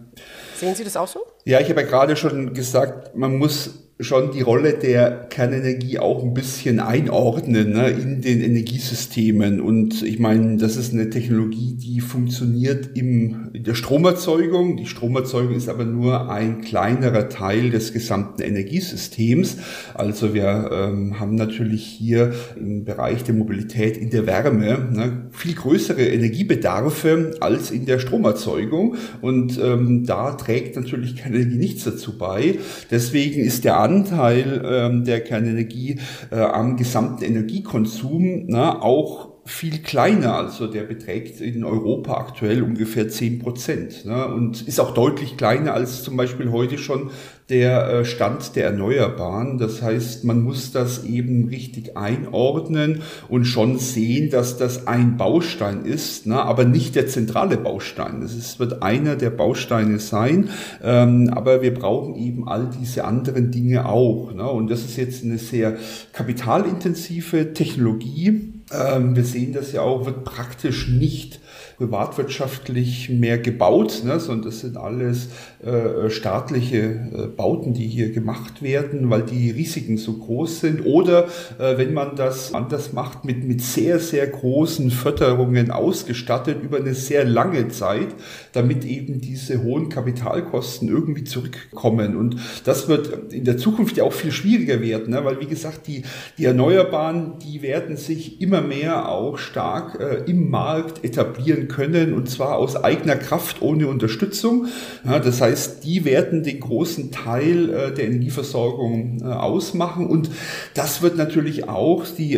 Sehen 0.56 0.74
Sie 0.74 0.84
das 0.84 0.96
auch 0.96 1.08
so? 1.08 1.20
Ja, 1.44 1.60
ich 1.60 1.70
habe 1.70 1.80
ja 1.80 1.86
gerade 1.86 2.16
schon 2.16 2.52
gesagt, 2.52 3.16
man 3.16 3.36
muss 3.36 3.83
schon 4.00 4.32
die 4.32 4.40
Rolle 4.40 4.72
der 4.72 5.26
Kernenergie 5.30 6.00
auch 6.00 6.24
ein 6.24 6.34
bisschen 6.34 6.80
einordnen 6.80 7.74
ne, 7.74 7.90
in 7.90 8.22
den 8.22 8.40
Energiesystemen. 8.40 9.60
Und 9.60 10.02
ich 10.02 10.18
meine, 10.18 10.56
das 10.56 10.76
ist 10.76 10.92
eine 10.92 11.10
Technologie, 11.10 11.76
die 11.76 12.00
funktioniert 12.00 12.90
im, 12.96 13.50
in 13.52 13.62
der 13.62 13.74
Stromerzeugung. 13.74 14.76
Die 14.76 14.86
Stromerzeugung 14.86 15.54
ist 15.54 15.68
aber 15.68 15.84
nur 15.84 16.28
ein 16.28 16.60
kleinerer 16.60 17.28
Teil 17.28 17.70
des 17.70 17.92
gesamten 17.92 18.42
Energiesystems. 18.42 19.58
Also 19.94 20.34
wir 20.34 20.70
ähm, 20.72 21.20
haben 21.20 21.36
natürlich 21.36 21.84
hier 21.84 22.32
im 22.56 22.84
Bereich 22.84 23.22
der 23.22 23.36
Mobilität 23.36 23.96
in 23.96 24.10
der 24.10 24.26
Wärme 24.26 24.88
ne, 24.92 25.26
viel 25.30 25.54
größere 25.54 26.04
Energiebedarfe 26.04 27.36
als 27.40 27.70
in 27.70 27.86
der 27.86 28.00
Stromerzeugung. 28.00 28.96
Und 29.20 29.56
ähm, 29.62 30.04
da 30.04 30.32
trägt 30.32 30.74
natürlich 30.74 31.14
Kernenergie 31.14 31.58
nichts 31.58 31.84
dazu 31.84 32.18
bei. 32.18 32.58
Deswegen 32.90 33.40
ist 33.40 33.64
der 33.64 33.83
Anteil 33.84 34.62
ähm, 34.64 35.04
der 35.04 35.20
Kernenergie 35.20 36.00
äh, 36.30 36.40
am 36.40 36.76
gesamten 36.76 37.22
Energiekonsum 37.22 38.46
na, 38.48 38.80
auch 38.80 39.34
viel 39.46 39.82
kleiner, 39.82 40.36
also 40.36 40.66
der 40.66 40.84
beträgt 40.84 41.42
in 41.42 41.64
Europa 41.64 42.14
aktuell 42.14 42.62
ungefähr 42.62 43.10
10 43.10 43.40
Prozent 43.40 44.06
ne, 44.06 44.26
und 44.26 44.66
ist 44.66 44.80
auch 44.80 44.94
deutlich 44.94 45.36
kleiner 45.36 45.74
als 45.74 46.02
zum 46.02 46.16
Beispiel 46.16 46.50
heute 46.50 46.78
schon 46.78 47.10
der 47.50 47.88
äh, 47.88 48.04
Stand 48.06 48.56
der 48.56 48.66
Erneuerbaren. 48.66 49.58
Das 49.58 49.82
heißt, 49.82 50.24
man 50.24 50.42
muss 50.42 50.72
das 50.72 51.04
eben 51.04 51.48
richtig 51.48 51.96
einordnen 51.96 53.02
und 53.28 53.44
schon 53.44 53.78
sehen, 53.78 54.30
dass 54.30 54.56
das 54.56 54.86
ein 54.86 55.18
Baustein 55.18 55.84
ist, 55.84 56.26
ne, 56.26 56.40
aber 56.42 56.64
nicht 56.64 56.94
der 56.94 57.06
zentrale 57.06 57.58
Baustein. 57.58 58.22
Ist, 58.22 58.58
wird 58.58 58.82
einer 58.82 59.16
der 59.16 59.30
Bausteine 59.30 59.98
sein, 59.98 60.48
ähm, 60.82 61.30
aber 61.34 61.60
wir 61.60 61.74
brauchen 61.74 62.14
eben 62.16 62.48
all 62.48 62.70
diese 62.80 63.04
anderen 63.04 63.50
Dinge 63.50 63.86
auch. 63.86 64.32
Ne, 64.32 64.48
und 64.48 64.70
das 64.70 64.80
ist 64.84 64.96
jetzt 64.96 65.22
eine 65.22 65.36
sehr 65.36 65.76
kapitalintensive 66.12 67.52
Technologie. 67.52 68.54
Ähm, 68.72 69.14
wir 69.14 69.24
sehen 69.24 69.52
das 69.52 69.72
ja 69.72 69.82
auch, 69.82 70.06
wird 70.06 70.24
praktisch 70.24 70.88
nicht 70.88 71.40
privatwirtschaftlich 71.76 73.10
mehr 73.10 73.38
gebaut, 73.38 74.02
ne, 74.04 74.20
sondern 74.20 74.50
das 74.50 74.60
sind 74.60 74.76
alles 74.76 75.28
äh, 75.64 76.08
staatliche 76.10 76.78
äh, 76.78 77.26
Bauten, 77.26 77.74
die 77.74 77.86
hier 77.86 78.12
gemacht 78.12 78.62
werden, 78.62 79.10
weil 79.10 79.22
die 79.22 79.50
Risiken 79.50 79.96
so 79.96 80.14
groß 80.14 80.60
sind. 80.60 80.86
Oder 80.86 81.26
äh, 81.58 81.76
wenn 81.78 81.92
man 81.92 82.16
das 82.16 82.54
anders 82.54 82.92
macht, 82.92 83.24
mit, 83.24 83.44
mit 83.44 83.60
sehr, 83.60 83.98
sehr 83.98 84.26
großen 84.26 84.90
Förderungen 84.90 85.70
ausgestattet 85.70 86.62
über 86.62 86.78
eine 86.78 86.94
sehr 86.94 87.24
lange 87.24 87.68
Zeit, 87.68 88.08
damit 88.52 88.84
eben 88.84 89.20
diese 89.20 89.62
hohen 89.62 89.88
Kapitalkosten 89.88 90.88
irgendwie 90.88 91.24
zurückkommen. 91.24 92.16
Und 92.16 92.36
das 92.64 92.88
wird 92.88 93.32
in 93.32 93.44
der 93.44 93.58
Zukunft 93.58 93.96
ja 93.96 94.04
auch 94.04 94.12
viel 94.12 94.32
schwieriger 94.32 94.80
werden, 94.80 95.10
ne, 95.10 95.24
weil 95.24 95.40
wie 95.40 95.46
gesagt, 95.46 95.86
die, 95.86 96.02
die 96.38 96.44
Erneuerbaren, 96.44 97.38
die 97.40 97.62
werden 97.62 97.96
sich 97.96 98.40
immer 98.40 98.60
mehr 98.60 99.08
auch 99.08 99.38
stark 99.38 99.98
äh, 100.00 100.30
im 100.30 100.50
Markt 100.50 101.04
etablieren 101.04 101.63
können 101.68 102.14
und 102.14 102.28
zwar 102.28 102.56
aus 102.56 102.76
eigener 102.76 103.16
Kraft 103.16 103.62
ohne 103.62 103.88
Unterstützung. 103.88 104.66
Ja, 105.04 105.18
das 105.18 105.40
heißt, 105.40 105.84
die 105.84 106.04
werden 106.04 106.42
den 106.42 106.60
großen 106.60 107.10
Teil 107.10 107.70
äh, 107.70 107.94
der 107.94 108.06
Energieversorgung 108.06 109.20
äh, 109.20 109.24
ausmachen 109.24 110.06
und 110.06 110.30
das 110.74 111.02
wird 111.02 111.16
natürlich 111.16 111.68
auch 111.68 112.04
die 112.06 112.36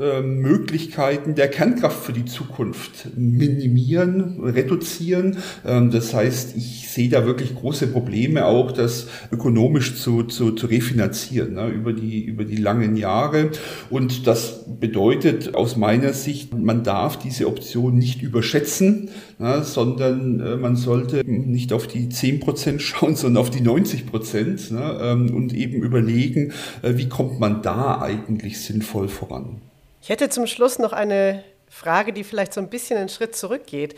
Erlösmöglichkeiten 0.00 1.34
der 1.34 1.48
Kernkraft 1.48 2.04
für 2.04 2.12
die 2.12 2.24
Zukunft 2.24 3.16
minimieren, 3.16 4.40
reduzieren. 4.42 5.36
Ähm, 5.66 5.90
das 5.90 6.14
heißt, 6.14 6.56
ich 6.56 6.88
sehe 6.88 7.08
da 7.08 7.26
wirklich 7.26 7.54
große 7.54 7.86
Probleme 7.88 8.46
auch, 8.46 8.72
das 8.72 9.08
ökonomisch 9.30 9.96
zu, 9.96 10.24
zu, 10.24 10.52
zu 10.52 10.66
refinanzieren 10.66 11.54
ne, 11.54 11.68
über, 11.68 11.92
die, 11.92 12.24
über 12.24 12.44
die 12.44 12.56
langen 12.56 12.96
Jahre. 12.96 13.50
Und 13.90 14.26
das 14.26 14.64
bedeutet 14.80 15.54
aus 15.54 15.76
meiner 15.76 16.12
Sicht, 16.12 16.56
man 16.56 16.82
darf 16.82 17.18
diese 17.18 17.46
Option 17.46 17.98
nicht 17.98 18.22
überschätzen, 18.22 19.10
ja, 19.38 19.62
sondern 19.62 20.40
äh, 20.40 20.56
man 20.56 20.76
sollte 20.76 21.22
nicht 21.28 21.72
auf 21.72 21.86
die 21.86 22.08
10 22.08 22.40
Prozent 22.40 22.82
schauen, 22.82 23.16
sondern 23.16 23.42
auf 23.42 23.50
die 23.50 23.60
90 23.60 24.06
Prozent 24.06 24.70
ne, 24.70 24.98
ähm, 25.02 25.34
und 25.34 25.54
eben 25.54 25.82
überlegen, 25.82 26.52
äh, 26.82 26.94
wie 26.96 27.08
kommt 27.08 27.38
man 27.38 27.62
da 27.62 28.00
eigentlich 28.00 28.60
sinnvoll 28.60 29.08
voran. 29.08 29.60
Ich 30.02 30.08
hätte 30.08 30.30
zum 30.30 30.46
Schluss 30.46 30.78
noch 30.78 30.92
eine 30.92 31.44
Frage, 31.68 32.12
die 32.12 32.24
vielleicht 32.24 32.54
so 32.54 32.60
ein 32.60 32.68
bisschen 32.68 32.98
einen 32.98 33.10
Schritt 33.10 33.36
zurückgeht. 33.36 33.94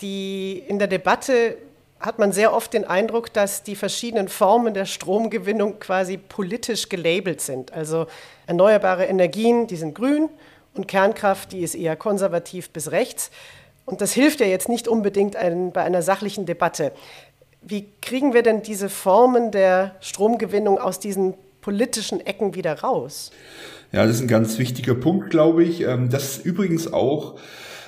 Die 0.00 0.62
in 0.68 0.78
der 0.78 0.86
Debatte 0.86 1.56
hat 1.98 2.18
man 2.18 2.30
sehr 2.30 2.52
oft 2.52 2.72
den 2.72 2.84
Eindruck, 2.84 3.32
dass 3.32 3.62
die 3.64 3.74
verschiedenen 3.74 4.28
Formen 4.28 4.72
der 4.72 4.84
Stromgewinnung 4.84 5.80
quasi 5.80 6.16
politisch 6.16 6.88
gelabelt 6.88 7.40
sind. 7.40 7.72
Also 7.72 8.06
erneuerbare 8.46 9.06
Energien, 9.06 9.66
die 9.66 9.76
sind 9.76 9.94
grün 9.94 10.28
und 10.74 10.86
Kernkraft, 10.86 11.52
die 11.52 11.60
ist 11.60 11.74
eher 11.74 11.96
konservativ 11.96 12.70
bis 12.70 12.92
rechts. 12.92 13.30
Und 13.84 14.02
das 14.02 14.12
hilft 14.12 14.40
ja 14.40 14.46
jetzt 14.46 14.68
nicht 14.68 14.86
unbedingt 14.86 15.34
ein, 15.34 15.72
bei 15.72 15.82
einer 15.82 16.02
sachlichen 16.02 16.46
Debatte. 16.46 16.92
Wie 17.62 17.88
kriegen 18.00 18.32
wir 18.32 18.42
denn 18.42 18.62
diese 18.62 18.88
Formen 18.88 19.50
der 19.50 19.96
Stromgewinnung 20.00 20.78
aus 20.78 21.00
diesen 21.00 21.34
politischen 21.66 22.20
Ecken 22.20 22.54
wieder 22.54 22.78
raus? 22.78 23.32
Ja, 23.90 24.06
das 24.06 24.16
ist 24.16 24.22
ein 24.22 24.28
ganz 24.28 24.56
wichtiger 24.60 24.94
Punkt, 24.94 25.30
glaube 25.30 25.64
ich. 25.64 25.80
Ähm, 25.80 26.10
das 26.10 26.36
ist 26.36 26.46
übrigens 26.46 26.92
auch, 26.92 27.40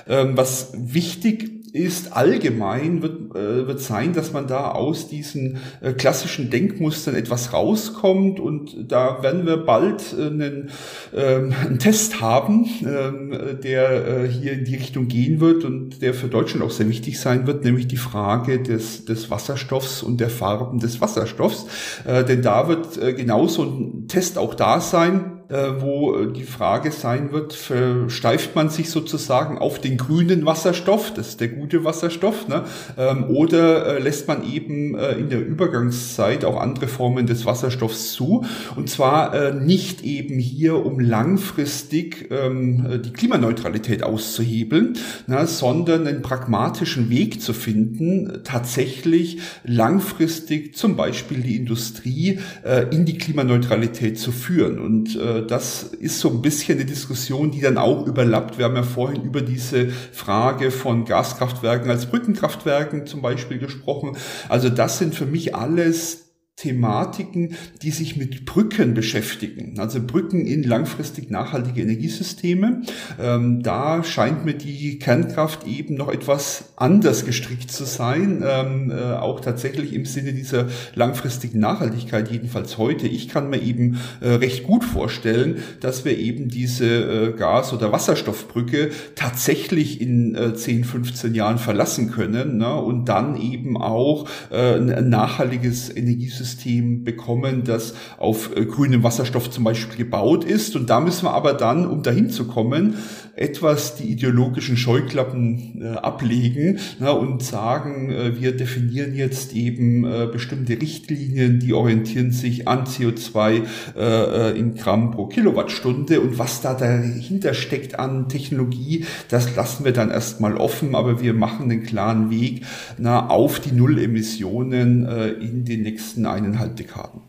ähm, 0.05 0.35
was 0.35 0.71
wichtig 0.73 1.58
ist 1.73 2.13
allgemein, 2.13 3.01
wird, 3.01 3.35
äh, 3.35 3.67
wird 3.67 3.79
sein, 3.79 4.13
dass 4.13 4.33
man 4.33 4.47
da 4.47 4.71
aus 4.71 5.07
diesen 5.07 5.57
äh, 5.81 5.93
klassischen 5.93 6.49
Denkmustern 6.49 7.15
etwas 7.15 7.53
rauskommt 7.53 8.39
und 8.39 8.91
da 8.91 9.21
werden 9.21 9.45
wir 9.45 9.57
bald 9.57 10.15
äh, 10.17 10.27
einen, 10.27 10.69
ähm, 11.15 11.53
einen 11.65 11.79
Test 11.79 12.21
haben, 12.21 12.65
ähm, 12.81 13.59
der 13.63 14.07
äh, 14.07 14.27
hier 14.27 14.53
in 14.53 14.65
die 14.65 14.75
Richtung 14.75 15.07
gehen 15.07 15.39
wird 15.39 15.63
und 15.63 16.01
der 16.01 16.13
für 16.13 16.27
Deutschland 16.27 16.63
auch 16.63 16.71
sehr 16.71 16.89
wichtig 16.89 17.19
sein 17.19 17.47
wird, 17.47 17.63
nämlich 17.63 17.87
die 17.87 17.97
Frage 17.97 18.61
des, 18.61 19.05
des 19.05 19.29
Wasserstoffs 19.29 20.03
und 20.03 20.19
der 20.19 20.29
Farben 20.29 20.79
des 20.79 21.01
Wasserstoffs. 21.01 21.67
Äh, 22.05 22.23
denn 22.23 22.41
da 22.41 22.67
wird 22.67 22.97
äh, 23.01 23.13
genauso 23.13 23.63
ein 23.63 24.07
Test 24.07 24.37
auch 24.37 24.53
da 24.53 24.81
sein, 24.81 25.38
wo 25.49 26.15
äh, 26.15 26.31
die 26.31 26.43
Frage 26.43 26.91
sein 26.91 27.31
wird, 27.31 27.53
versteift 27.53 28.55
man 28.55 28.69
sich 28.69 28.91
sozusagen 28.91 29.57
auf 29.57 29.79
den 29.79 29.97
grünen 29.97 30.45
Wasserstoff, 30.45 31.11
das 31.13 31.29
ist 31.29 31.41
der 31.41 31.47
gute 31.47 31.83
Wasserstoff. 31.83 32.47
Ne? 32.47 32.65
Ähm, 32.97 33.25
oder 33.29 33.97
äh, 33.97 33.99
lässt 33.99 34.27
man 34.27 34.47
eben 34.47 34.95
äh, 34.95 35.13
in 35.13 35.29
der 35.29 35.43
Übergangszeit 35.43 36.45
auch 36.45 36.59
andere 36.59 36.87
Formen 36.87 37.25
des 37.25 37.47
Wasserstoffs 37.47 38.13
zu. 38.13 38.45
Und 38.75 38.91
zwar 38.91 39.33
äh, 39.33 39.53
nicht 39.53 40.03
eben 40.03 40.37
hier, 40.37 40.85
um 40.85 40.99
langfristig 40.99 42.29
ähm, 42.29 43.01
die 43.03 43.11
Klimaneutralität 43.11 44.03
auszuhebeln, 44.03 44.97
na, 45.25 45.47
sondern 45.47 46.05
einen 46.05 46.21
pragmatischen 46.21 47.09
Weg 47.09 47.41
zu 47.41 47.53
finden, 47.53 48.41
tatsächlich 48.43 49.39
langfristig 49.63 50.75
zum 50.75 50.95
Beispiel 50.95 51.39
die 51.39 51.55
Industrie 51.55 52.39
äh, 52.63 52.85
in 52.95 53.05
die 53.05 53.17
Klimaneutralität 53.17 54.19
zu 54.19 54.31
führen. 54.31 54.77
Und 54.77 55.15
äh, 55.15 55.38
das 55.41 55.83
ist 55.83 56.19
so 56.19 56.29
ein 56.29 56.41
bisschen 56.41 56.77
eine 56.77 56.85
Diskussion, 56.85 57.51
die 57.51 57.61
dann 57.61 57.77
auch 57.77 58.05
überlappt. 58.07 58.57
Wir 58.57 58.65
haben 58.65 58.75
ja 58.75 58.83
vorhin 58.83 59.23
über 59.23 59.41
diese 59.41 59.89
Frage 59.89 60.71
von 60.71 61.05
Gaskraftwerken 61.05 61.89
als 61.89 62.05
Brückenkraftwerken 62.05 63.05
zum 63.05 63.21
Beispiel 63.21 63.59
gesprochen. 63.59 64.17
Also 64.47 64.69
das 64.69 64.97
sind 64.97 65.15
für 65.15 65.25
mich 65.25 65.55
alles 65.55 66.28
Thematiken, 66.59 67.55
die 67.81 67.91
sich 67.91 68.17
mit 68.17 68.43
Brücken 68.43 68.93
beschäftigen, 68.93 69.79
also 69.79 70.01
Brücken 70.01 70.45
in 70.45 70.63
langfristig 70.63 71.29
nachhaltige 71.29 71.81
Energiesysteme. 71.81 72.81
Ähm, 73.17 73.63
da 73.63 74.03
scheint 74.03 74.43
mir 74.43 74.55
die 74.55 74.99
Kernkraft 74.99 75.65
eben 75.65 75.95
noch 75.95 76.09
etwas 76.09 76.73
anders 76.75 77.25
gestrickt 77.25 77.71
zu 77.71 77.85
sein, 77.85 78.43
ähm, 78.45 78.91
äh, 78.91 79.13
auch 79.13 79.39
tatsächlich 79.39 79.93
im 79.93 80.05
Sinne 80.05 80.33
dieser 80.33 80.67
langfristigen 80.95 81.59
Nachhaltigkeit, 81.59 82.29
jedenfalls 82.29 82.77
heute. 82.77 83.07
Ich 83.07 83.29
kann 83.29 83.49
mir 83.49 83.61
eben 83.61 83.97
äh, 84.19 84.31
recht 84.31 84.63
gut 84.63 84.83
vorstellen, 84.83 85.59
dass 85.79 86.03
wir 86.03 86.17
eben 86.17 86.49
diese 86.49 86.85
äh, 86.85 87.37
Gas- 87.37 87.71
oder 87.71 87.93
Wasserstoffbrücke 87.93 88.89
tatsächlich 89.15 90.01
in 90.01 90.35
äh, 90.35 90.53
10, 90.53 90.83
15 90.83 91.33
Jahren 91.33 91.57
verlassen 91.57 92.11
können 92.11 92.57
ne, 92.57 92.75
und 92.75 93.05
dann 93.05 93.39
eben 93.39 93.77
auch 93.77 94.27
äh, 94.51 94.73
ein 94.75 95.07
nachhaltiges 95.07 95.95
Energiesystem 95.95 96.48
System 96.49 97.03
bekommen, 97.03 97.63
das 97.63 97.93
auf 98.17 98.55
äh, 98.55 98.65
grünem 98.65 99.03
Wasserstoff 99.03 99.49
zum 99.49 99.63
Beispiel 99.63 99.97
gebaut 99.97 100.43
ist. 100.43 100.75
Und 100.75 100.89
da 100.89 100.99
müssen 100.99 101.25
wir 101.25 101.33
aber 101.33 101.53
dann, 101.53 101.85
um 101.85 102.03
dahin 102.03 102.29
zu 102.29 102.47
kommen, 102.47 102.95
etwas 103.39 103.95
die 103.95 104.11
ideologischen 104.11 104.75
Scheuklappen 104.75 105.81
äh, 105.81 105.87
ablegen 105.95 106.79
na, 106.99 107.11
und 107.11 107.41
sagen, 107.41 108.11
äh, 108.11 108.39
wir 108.39 108.55
definieren 108.55 109.15
jetzt 109.15 109.55
eben 109.55 110.03
äh, 110.03 110.27
bestimmte 110.31 110.73
Richtlinien, 110.79 111.59
die 111.59 111.73
orientieren 111.73 112.31
sich 112.31 112.67
an 112.67 112.83
CO2 112.83 113.61
äh, 113.95 114.51
äh, 114.51 114.59
in 114.59 114.75
Gramm 114.75 115.11
pro 115.11 115.27
Kilowattstunde 115.27 116.19
und 116.19 116.37
was 116.37 116.61
da 116.61 116.73
dahinter 116.73 117.53
steckt 117.53 117.97
an 117.97 118.27
Technologie, 118.27 119.05
das 119.29 119.55
lassen 119.55 119.85
wir 119.85 119.93
dann 119.93 120.11
erstmal 120.11 120.57
offen, 120.57 120.93
aber 120.93 121.21
wir 121.21 121.33
machen 121.33 121.69
den 121.69 121.83
klaren 121.83 122.29
Weg 122.29 122.65
na, 122.97 123.29
auf 123.29 123.59
die 123.59 123.71
Nullemissionen 123.71 125.05
äh, 125.05 125.29
in 125.29 125.63
den 125.63 125.83
nächsten 125.83 126.25
eineinhalb 126.25 126.75
Dekaden. 126.75 127.28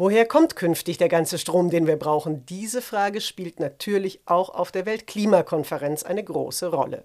Woher 0.00 0.24
kommt 0.24 0.56
künftig 0.56 0.96
der 0.96 1.10
ganze 1.10 1.36
Strom, 1.36 1.68
den 1.68 1.86
wir 1.86 1.96
brauchen? 1.96 2.46
Diese 2.46 2.80
Frage 2.80 3.20
spielt 3.20 3.60
natürlich 3.60 4.22
auch 4.24 4.48
auf 4.48 4.72
der 4.72 4.86
Weltklimakonferenz 4.86 6.04
eine 6.04 6.24
große 6.24 6.68
Rolle. 6.68 7.04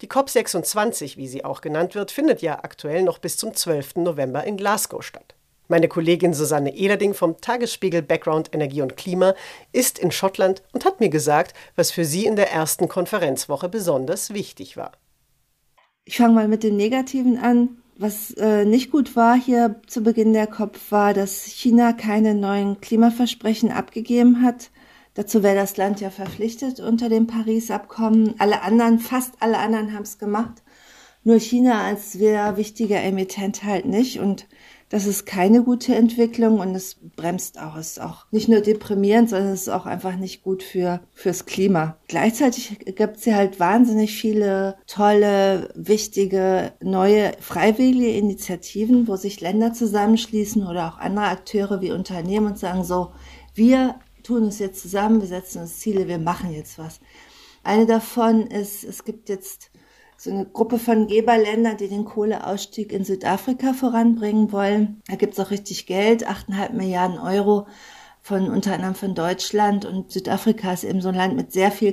Die 0.00 0.08
COP26, 0.08 1.18
wie 1.18 1.28
sie 1.28 1.44
auch 1.44 1.60
genannt 1.60 1.94
wird, 1.94 2.10
findet 2.10 2.42
ja 2.42 2.64
aktuell 2.64 3.04
noch 3.04 3.18
bis 3.18 3.36
zum 3.36 3.54
12. 3.54 3.98
November 3.98 4.42
in 4.42 4.56
Glasgow 4.56 5.04
statt. 5.04 5.36
Meine 5.68 5.86
Kollegin 5.86 6.34
Susanne 6.34 6.74
Ehlerding 6.74 7.14
vom 7.14 7.40
Tagesspiegel 7.40 8.02
Background 8.02 8.52
Energie 8.52 8.82
und 8.82 8.96
Klima 8.96 9.36
ist 9.70 9.96
in 9.96 10.10
Schottland 10.10 10.64
und 10.72 10.84
hat 10.84 10.98
mir 10.98 11.10
gesagt, 11.10 11.54
was 11.76 11.92
für 11.92 12.04
sie 12.04 12.26
in 12.26 12.34
der 12.34 12.50
ersten 12.50 12.88
Konferenzwoche 12.88 13.68
besonders 13.68 14.34
wichtig 14.34 14.76
war. 14.76 14.90
Ich 16.04 16.16
fange 16.16 16.34
mal 16.34 16.48
mit 16.48 16.64
dem 16.64 16.76
Negativen 16.76 17.38
an. 17.38 17.82
Was 17.98 18.30
äh, 18.32 18.66
nicht 18.66 18.90
gut 18.90 19.16
war 19.16 19.40
hier 19.40 19.80
zu 19.86 20.02
Beginn 20.02 20.34
der 20.34 20.46
COP 20.46 20.78
war, 20.90 21.14
dass 21.14 21.44
China 21.44 21.94
keine 21.94 22.34
neuen 22.34 22.80
Klimaversprechen 22.82 23.70
abgegeben 23.70 24.42
hat. 24.42 24.70
Dazu 25.14 25.42
wäre 25.42 25.56
das 25.56 25.78
Land 25.78 26.02
ja 26.02 26.10
verpflichtet 26.10 26.78
unter 26.78 27.08
dem 27.08 27.26
Paris-Abkommen. 27.26 28.34
Alle 28.36 28.60
anderen, 28.60 28.98
fast 28.98 29.36
alle 29.40 29.56
anderen 29.56 29.94
haben 29.94 30.02
es 30.02 30.18
gemacht. 30.18 30.62
Nur 31.24 31.40
China 31.40 31.84
als 31.84 32.12
sehr 32.12 32.58
wichtiger 32.58 33.02
Emittent 33.02 33.64
halt 33.64 33.86
nicht. 33.86 34.20
Und 34.20 34.46
das 34.88 35.06
ist 35.06 35.26
keine 35.26 35.64
gute 35.64 35.94
Entwicklung 35.94 36.60
und 36.60 36.74
es 36.74 36.96
bremst 37.16 37.60
auch. 37.60 37.76
Es 37.76 37.92
ist 37.92 38.00
auch 38.00 38.26
nicht 38.30 38.48
nur 38.48 38.60
deprimierend, 38.60 39.30
sondern 39.30 39.48
es 39.48 39.62
ist 39.62 39.68
auch 39.68 39.86
einfach 39.86 40.16
nicht 40.16 40.42
gut 40.42 40.62
für, 40.62 41.00
fürs 41.12 41.44
Klima. 41.44 41.96
Gleichzeitig 42.06 42.78
gibt 42.94 43.16
es 43.16 43.24
ja 43.24 43.34
halt 43.34 43.58
wahnsinnig 43.58 44.16
viele 44.16 44.76
tolle, 44.86 45.70
wichtige, 45.74 46.72
neue 46.80 47.32
freiwillige 47.40 48.16
Initiativen, 48.16 49.08
wo 49.08 49.16
sich 49.16 49.40
Länder 49.40 49.72
zusammenschließen 49.72 50.64
oder 50.64 50.88
auch 50.88 50.98
andere 50.98 51.26
Akteure 51.26 51.80
wie 51.80 51.90
Unternehmen 51.90 52.46
und 52.46 52.58
sagen 52.58 52.84
so, 52.84 53.12
wir 53.54 53.96
tun 54.22 54.44
uns 54.44 54.60
jetzt 54.60 54.82
zusammen, 54.82 55.20
wir 55.20 55.28
setzen 55.28 55.62
uns 55.62 55.78
Ziele, 55.80 56.06
wir 56.06 56.18
machen 56.18 56.52
jetzt 56.52 56.78
was. 56.78 57.00
Eine 57.64 57.86
davon 57.86 58.46
ist, 58.46 58.84
es 58.84 59.04
gibt 59.04 59.28
jetzt 59.28 59.70
so 60.16 60.30
eine 60.30 60.46
Gruppe 60.46 60.78
von 60.78 61.06
Geberländern, 61.06 61.76
die 61.76 61.88
den 61.88 62.04
Kohleausstieg 62.04 62.92
in 62.92 63.04
Südafrika 63.04 63.72
voranbringen 63.72 64.52
wollen. 64.52 65.02
Da 65.08 65.16
gibt's 65.16 65.38
auch 65.38 65.50
richtig 65.50 65.86
Geld, 65.86 66.26
8,5 66.26 66.72
Milliarden 66.72 67.18
Euro 67.18 67.66
von 68.26 68.50
unter 68.50 68.74
anderem 68.74 68.96
von 68.96 69.14
Deutschland 69.14 69.84
und 69.84 70.10
Südafrika 70.10 70.72
ist 70.72 70.82
eben 70.82 71.00
so 71.00 71.10
ein 71.10 71.14
Land 71.14 71.36
mit 71.36 71.52
sehr 71.52 71.70
viel 71.70 71.92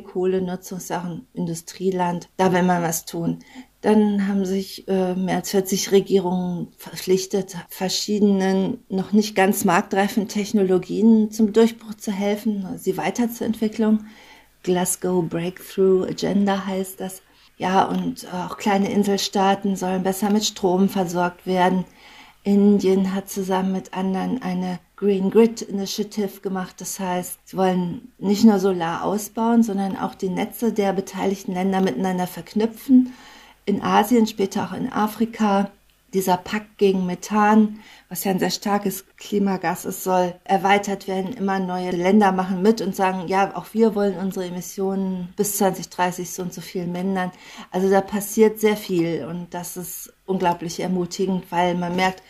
auch 0.92 1.04
ein 1.04 1.28
Industrieland. 1.34 2.28
Da 2.38 2.52
will 2.52 2.64
man 2.64 2.82
was 2.82 3.06
tun. 3.06 3.38
Dann 3.82 4.28
haben 4.28 4.44
sich 4.44 4.88
äh, 4.88 5.14
mehr 5.14 5.36
als 5.36 5.52
40 5.52 5.92
Regierungen 5.92 6.70
verpflichtet, 6.78 7.58
verschiedenen 7.70 8.80
noch 8.90 9.12
nicht 9.12 9.36
ganz 9.36 9.64
marktreifen 9.64 10.28
Technologien 10.28 11.30
zum 11.30 11.54
Durchbruch 11.54 11.94
zu 11.94 12.12
helfen, 12.12 12.66
sie 12.78 12.98
weiterzuentwickeln. 12.98 14.08
Glasgow 14.64 15.24
Breakthrough 15.28 16.08
Agenda 16.08 16.66
heißt 16.66 17.00
das. 17.00 17.22
Ja, 17.58 17.84
und 17.86 18.28
auch 18.34 18.58
kleine 18.58 18.92
Inselstaaten 18.92 19.76
sollen 19.76 20.04
besser 20.04 20.30
mit 20.30 20.44
Strom 20.44 20.90
versorgt 20.90 21.46
werden. 21.46 21.86
Indien 22.44 23.14
hat 23.14 23.30
zusammen 23.30 23.72
mit 23.72 23.94
anderen 23.94 24.42
eine 24.42 24.80
Green 24.96 25.30
Grid 25.30 25.62
Initiative 25.62 26.42
gemacht. 26.42 26.76
Das 26.80 27.00
heißt, 27.00 27.40
sie 27.46 27.58
wollen 27.58 28.12
nicht 28.18 28.44
nur 28.44 28.60
Solar 28.60 29.04
ausbauen, 29.04 29.64
sondern 29.64 29.98
auch 29.98 30.16
die 30.16 30.30
Netze 30.30 30.74
der 30.74 30.94
beteiligten 30.94 31.54
Länder 31.54 31.82
miteinander 31.82 32.28
verknüpfen. 32.28 33.14
In 33.66 33.82
Asien, 33.82 34.28
später 34.28 34.66
auch 34.66 34.74
in 34.74 34.92
Afrika 34.92 35.72
dieser 36.14 36.38
Pakt 36.38 36.78
gegen 36.78 37.06
Methan, 37.06 37.80
was 38.10 38.24
ja 38.24 38.32
ein 38.32 38.40
sehr 38.40 38.52
starkes 38.52 39.06
Klimagas 39.18 39.86
ist, 39.86 40.04
soll 40.04 40.36
erweitert 40.44 41.08
werden. 41.08 41.34
Immer 41.34 41.60
neue 41.60 41.92
Länder 41.92 42.32
machen 42.32 42.62
mit 42.62 42.82
und 42.82 42.96
sagen, 42.96 43.28
ja, 43.28 43.56
auch 43.56 43.68
wir 43.74 43.96
wollen 43.96 44.18
unsere 44.18 44.46
Emissionen 44.46 45.34
bis 45.36 45.58
2030 45.58 46.32
so 46.32 46.44
und 46.44 46.54
so 46.54 46.62
viel 46.62 46.86
mindern. 46.86 47.32
Also 47.72 47.90
da 47.90 48.02
passiert 48.02 48.60
sehr 48.60 48.78
viel 48.78 49.26
und 49.26 49.54
das 49.54 49.78
ist 49.78 50.14
unglaublich 50.26 50.80
ermutigend, 50.80 51.52
weil 51.52 51.76
man 51.76 51.96
merkt, 51.96 52.22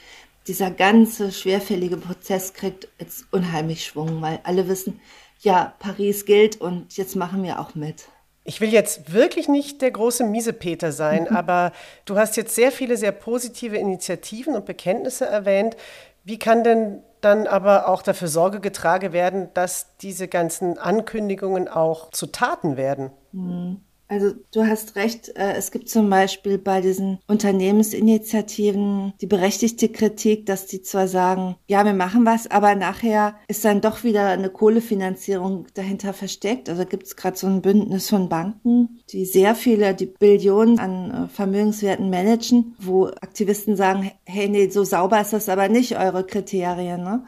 dieser 0.47 0.71
ganze 0.71 1.31
schwerfällige 1.31 1.97
Prozess 1.97 2.53
kriegt 2.53 2.87
jetzt 2.99 3.25
unheimlich 3.31 3.85
Schwung, 3.85 4.21
weil 4.21 4.39
alle 4.43 4.67
wissen, 4.67 4.99
ja, 5.39 5.73
Paris 5.79 6.25
gilt 6.25 6.59
und 6.59 6.95
jetzt 6.95 7.15
machen 7.15 7.43
wir 7.43 7.59
auch 7.59 7.75
mit. 7.75 8.07
Ich 8.45 8.59
will 8.59 8.69
jetzt 8.69 9.13
wirklich 9.13 9.47
nicht 9.47 9.81
der 9.81 9.91
große 9.91 10.23
Miesepeter 10.23 10.91
sein, 10.91 11.27
mhm. 11.29 11.35
aber 11.35 11.71
du 12.05 12.17
hast 12.17 12.37
jetzt 12.37 12.55
sehr 12.55 12.71
viele 12.71 12.97
sehr 12.97 13.11
positive 13.11 13.77
Initiativen 13.77 14.55
und 14.55 14.65
Bekenntnisse 14.65 15.25
erwähnt. 15.25 15.75
Wie 16.23 16.39
kann 16.39 16.63
denn 16.63 17.03
dann 17.21 17.47
aber 17.47 17.87
auch 17.87 18.01
dafür 18.01 18.27
Sorge 18.27 18.59
getragen 18.59 19.13
werden, 19.13 19.49
dass 19.53 19.97
diese 19.97 20.27
ganzen 20.27 20.77
Ankündigungen 20.77 21.67
auch 21.67 22.11
zu 22.11 22.27
Taten 22.27 22.77
werden? 22.77 23.11
Mhm. 23.31 23.81
Also 24.13 24.35
du 24.53 24.67
hast 24.67 24.95
recht, 24.95 25.29
äh, 25.29 25.53
es 25.53 25.71
gibt 25.71 25.89
zum 25.89 26.07
Beispiel 26.07 26.59
bei 26.59 26.81
diesen 26.81 27.17
Unternehmensinitiativen 27.25 29.13
die 29.19 29.25
berechtigte 29.25 29.89
Kritik, 29.89 30.45
dass 30.45 30.67
die 30.67 30.83
zwar 30.83 31.07
sagen, 31.07 31.55
ja, 31.67 31.83
wir 31.83 31.93
machen 31.93 32.23
was, 32.23 32.45
aber 32.51 32.75
nachher 32.75 33.33
ist 33.47 33.65
dann 33.65 33.81
doch 33.81 34.03
wieder 34.03 34.27
eine 34.27 34.51
Kohlefinanzierung 34.51 35.65
dahinter 35.73 36.13
versteckt. 36.13 36.69
Also 36.69 36.85
gibt 36.85 37.07
es 37.07 37.15
gerade 37.15 37.37
so 37.37 37.47
ein 37.47 37.63
Bündnis 37.63 38.07
von 38.07 38.29
Banken, 38.29 38.99
die 39.09 39.25
sehr 39.25 39.55
viele, 39.55 39.95
die 39.95 40.05
Billionen 40.05 40.77
an 40.77 41.11
äh, 41.11 41.27
Vermögenswerten 41.29 42.11
managen, 42.11 42.75
wo 42.77 43.07
Aktivisten 43.07 43.75
sagen, 43.75 44.11
hey, 44.25 44.47
nee, 44.47 44.69
so 44.69 44.83
sauber 44.83 45.21
ist 45.21 45.33
das 45.33 45.49
aber 45.49 45.69
nicht, 45.69 45.97
eure 45.97 46.23
Kriterien. 46.23 47.03
Ne? 47.03 47.23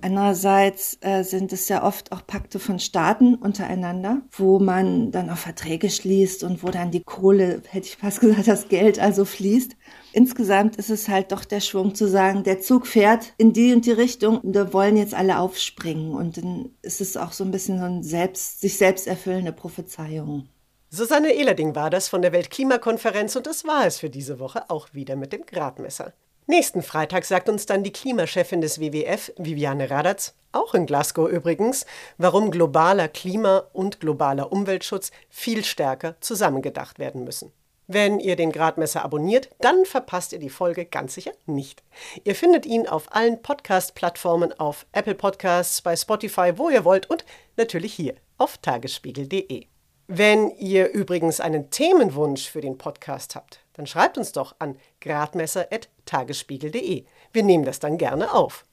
Andererseits 0.00 0.98
äh, 1.00 1.22
sind 1.24 1.52
es 1.52 1.68
ja 1.68 1.82
oft 1.82 2.12
auch 2.12 2.26
Pakte 2.26 2.58
von 2.58 2.78
Staaten 2.78 3.34
untereinander, 3.34 4.22
wo 4.30 4.58
man 4.58 5.10
dann 5.10 5.28
auch 5.28 5.36
Verträge 5.36 5.90
schließt 5.90 6.44
und 6.44 6.62
wo 6.62 6.68
dann 6.68 6.90
die 6.90 7.02
Kohle, 7.02 7.62
hätte 7.68 7.86
ich 7.86 7.96
fast 7.96 8.20
gesagt, 8.20 8.46
das 8.46 8.68
Geld 8.68 8.98
also 8.98 9.24
fließt. 9.24 9.76
Insgesamt 10.12 10.76
ist 10.76 10.90
es 10.90 11.08
halt 11.08 11.32
doch 11.32 11.44
der 11.44 11.60
Schwung 11.60 11.94
zu 11.94 12.08
sagen, 12.08 12.44
der 12.44 12.60
Zug 12.60 12.86
fährt 12.86 13.34
in 13.38 13.52
die 13.52 13.72
und 13.72 13.86
die 13.86 13.92
Richtung 13.92 14.38
und 14.38 14.52
da 14.52 14.72
wollen 14.72 14.96
jetzt 14.96 15.14
alle 15.14 15.38
aufspringen. 15.38 16.14
Und 16.14 16.36
dann 16.36 16.70
ist 16.82 17.00
es 17.00 17.16
auch 17.16 17.32
so 17.32 17.44
ein 17.44 17.50
bisschen 17.50 17.78
so 17.78 17.84
ein 17.84 18.02
selbst, 18.02 18.60
sich 18.60 18.76
selbst 18.76 19.06
erfüllende 19.06 19.52
Prophezeiung. 19.52 20.48
Susanne 20.90 21.34
Ehlerding 21.34 21.74
war 21.74 21.90
das 21.90 22.08
von 22.08 22.22
der 22.22 22.32
Weltklimakonferenz 22.32 23.36
und 23.36 23.46
das 23.46 23.66
war 23.66 23.84
es 23.86 23.98
für 23.98 24.08
diese 24.08 24.38
Woche 24.38 24.70
auch 24.70 24.94
wieder 24.94 25.16
mit 25.16 25.34
dem 25.34 25.44
Gradmesser. 25.44 26.14
Nächsten 26.50 26.80
Freitag 26.80 27.26
sagt 27.26 27.50
uns 27.50 27.66
dann 27.66 27.82
die 27.82 27.92
Klimachefin 27.92 28.62
des 28.62 28.80
WWF, 28.80 29.34
Viviane 29.36 29.90
Radatz, 29.90 30.34
auch 30.50 30.72
in 30.72 30.86
Glasgow 30.86 31.28
übrigens, 31.28 31.84
warum 32.16 32.50
globaler 32.50 33.08
Klima- 33.08 33.64
und 33.74 34.00
globaler 34.00 34.50
Umweltschutz 34.50 35.10
viel 35.28 35.62
stärker 35.62 36.16
zusammengedacht 36.20 36.98
werden 36.98 37.22
müssen. 37.24 37.52
Wenn 37.86 38.18
ihr 38.18 38.34
den 38.34 38.50
Gradmesser 38.50 39.04
abonniert, 39.04 39.50
dann 39.60 39.84
verpasst 39.84 40.32
ihr 40.32 40.38
die 40.38 40.48
Folge 40.48 40.86
ganz 40.86 41.12
sicher 41.12 41.32
nicht. 41.44 41.82
Ihr 42.24 42.34
findet 42.34 42.64
ihn 42.64 42.88
auf 42.88 43.14
allen 43.14 43.42
Podcast-Plattformen, 43.42 44.58
auf 44.58 44.86
Apple 44.92 45.16
Podcasts, 45.16 45.82
bei 45.82 45.96
Spotify, 45.96 46.54
wo 46.56 46.70
ihr 46.70 46.86
wollt 46.86 47.10
und 47.10 47.26
natürlich 47.58 47.92
hier 47.92 48.14
auf 48.38 48.56
tagesspiegel.de. 48.56 49.66
Wenn 50.06 50.48
ihr 50.52 50.88
übrigens 50.94 51.40
einen 51.40 51.68
Themenwunsch 51.68 52.48
für 52.48 52.62
den 52.62 52.78
Podcast 52.78 53.36
habt, 53.36 53.60
dann 53.78 53.86
schreibt 53.86 54.18
uns 54.18 54.32
doch 54.32 54.56
an 54.58 54.76
gradmesser.tagesspiegel.de. 55.00 57.04
Wir 57.32 57.42
nehmen 57.44 57.64
das 57.64 57.78
dann 57.78 57.96
gerne 57.96 58.34
auf. 58.34 58.66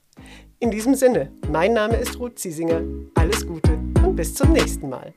In 0.58 0.72
diesem 0.72 0.96
Sinne, 0.96 1.32
mein 1.48 1.74
Name 1.74 1.98
ist 1.98 2.20
Ruth 2.20 2.40
Ziesinger. 2.40 2.82
Alles 3.14 3.46
Gute 3.46 3.74
und 4.04 4.16
bis 4.16 4.34
zum 4.34 4.52
nächsten 4.52 4.90
Mal. 4.90 5.14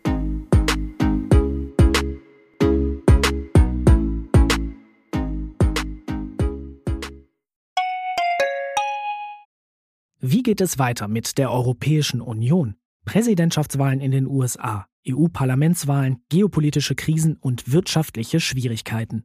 Wie 10.20 10.42
geht 10.42 10.60
es 10.60 10.78
weiter 10.78 11.08
mit 11.08 11.38
der 11.38 11.50
Europäischen 11.50 12.20
Union? 12.20 12.74
Präsidentschaftswahlen 13.06 14.00
in 14.00 14.10
den 14.10 14.26
USA, 14.26 14.86
EU-Parlamentswahlen, 15.08 16.18
geopolitische 16.28 16.94
Krisen 16.94 17.36
und 17.36 17.72
wirtschaftliche 17.72 18.38
Schwierigkeiten. 18.38 19.24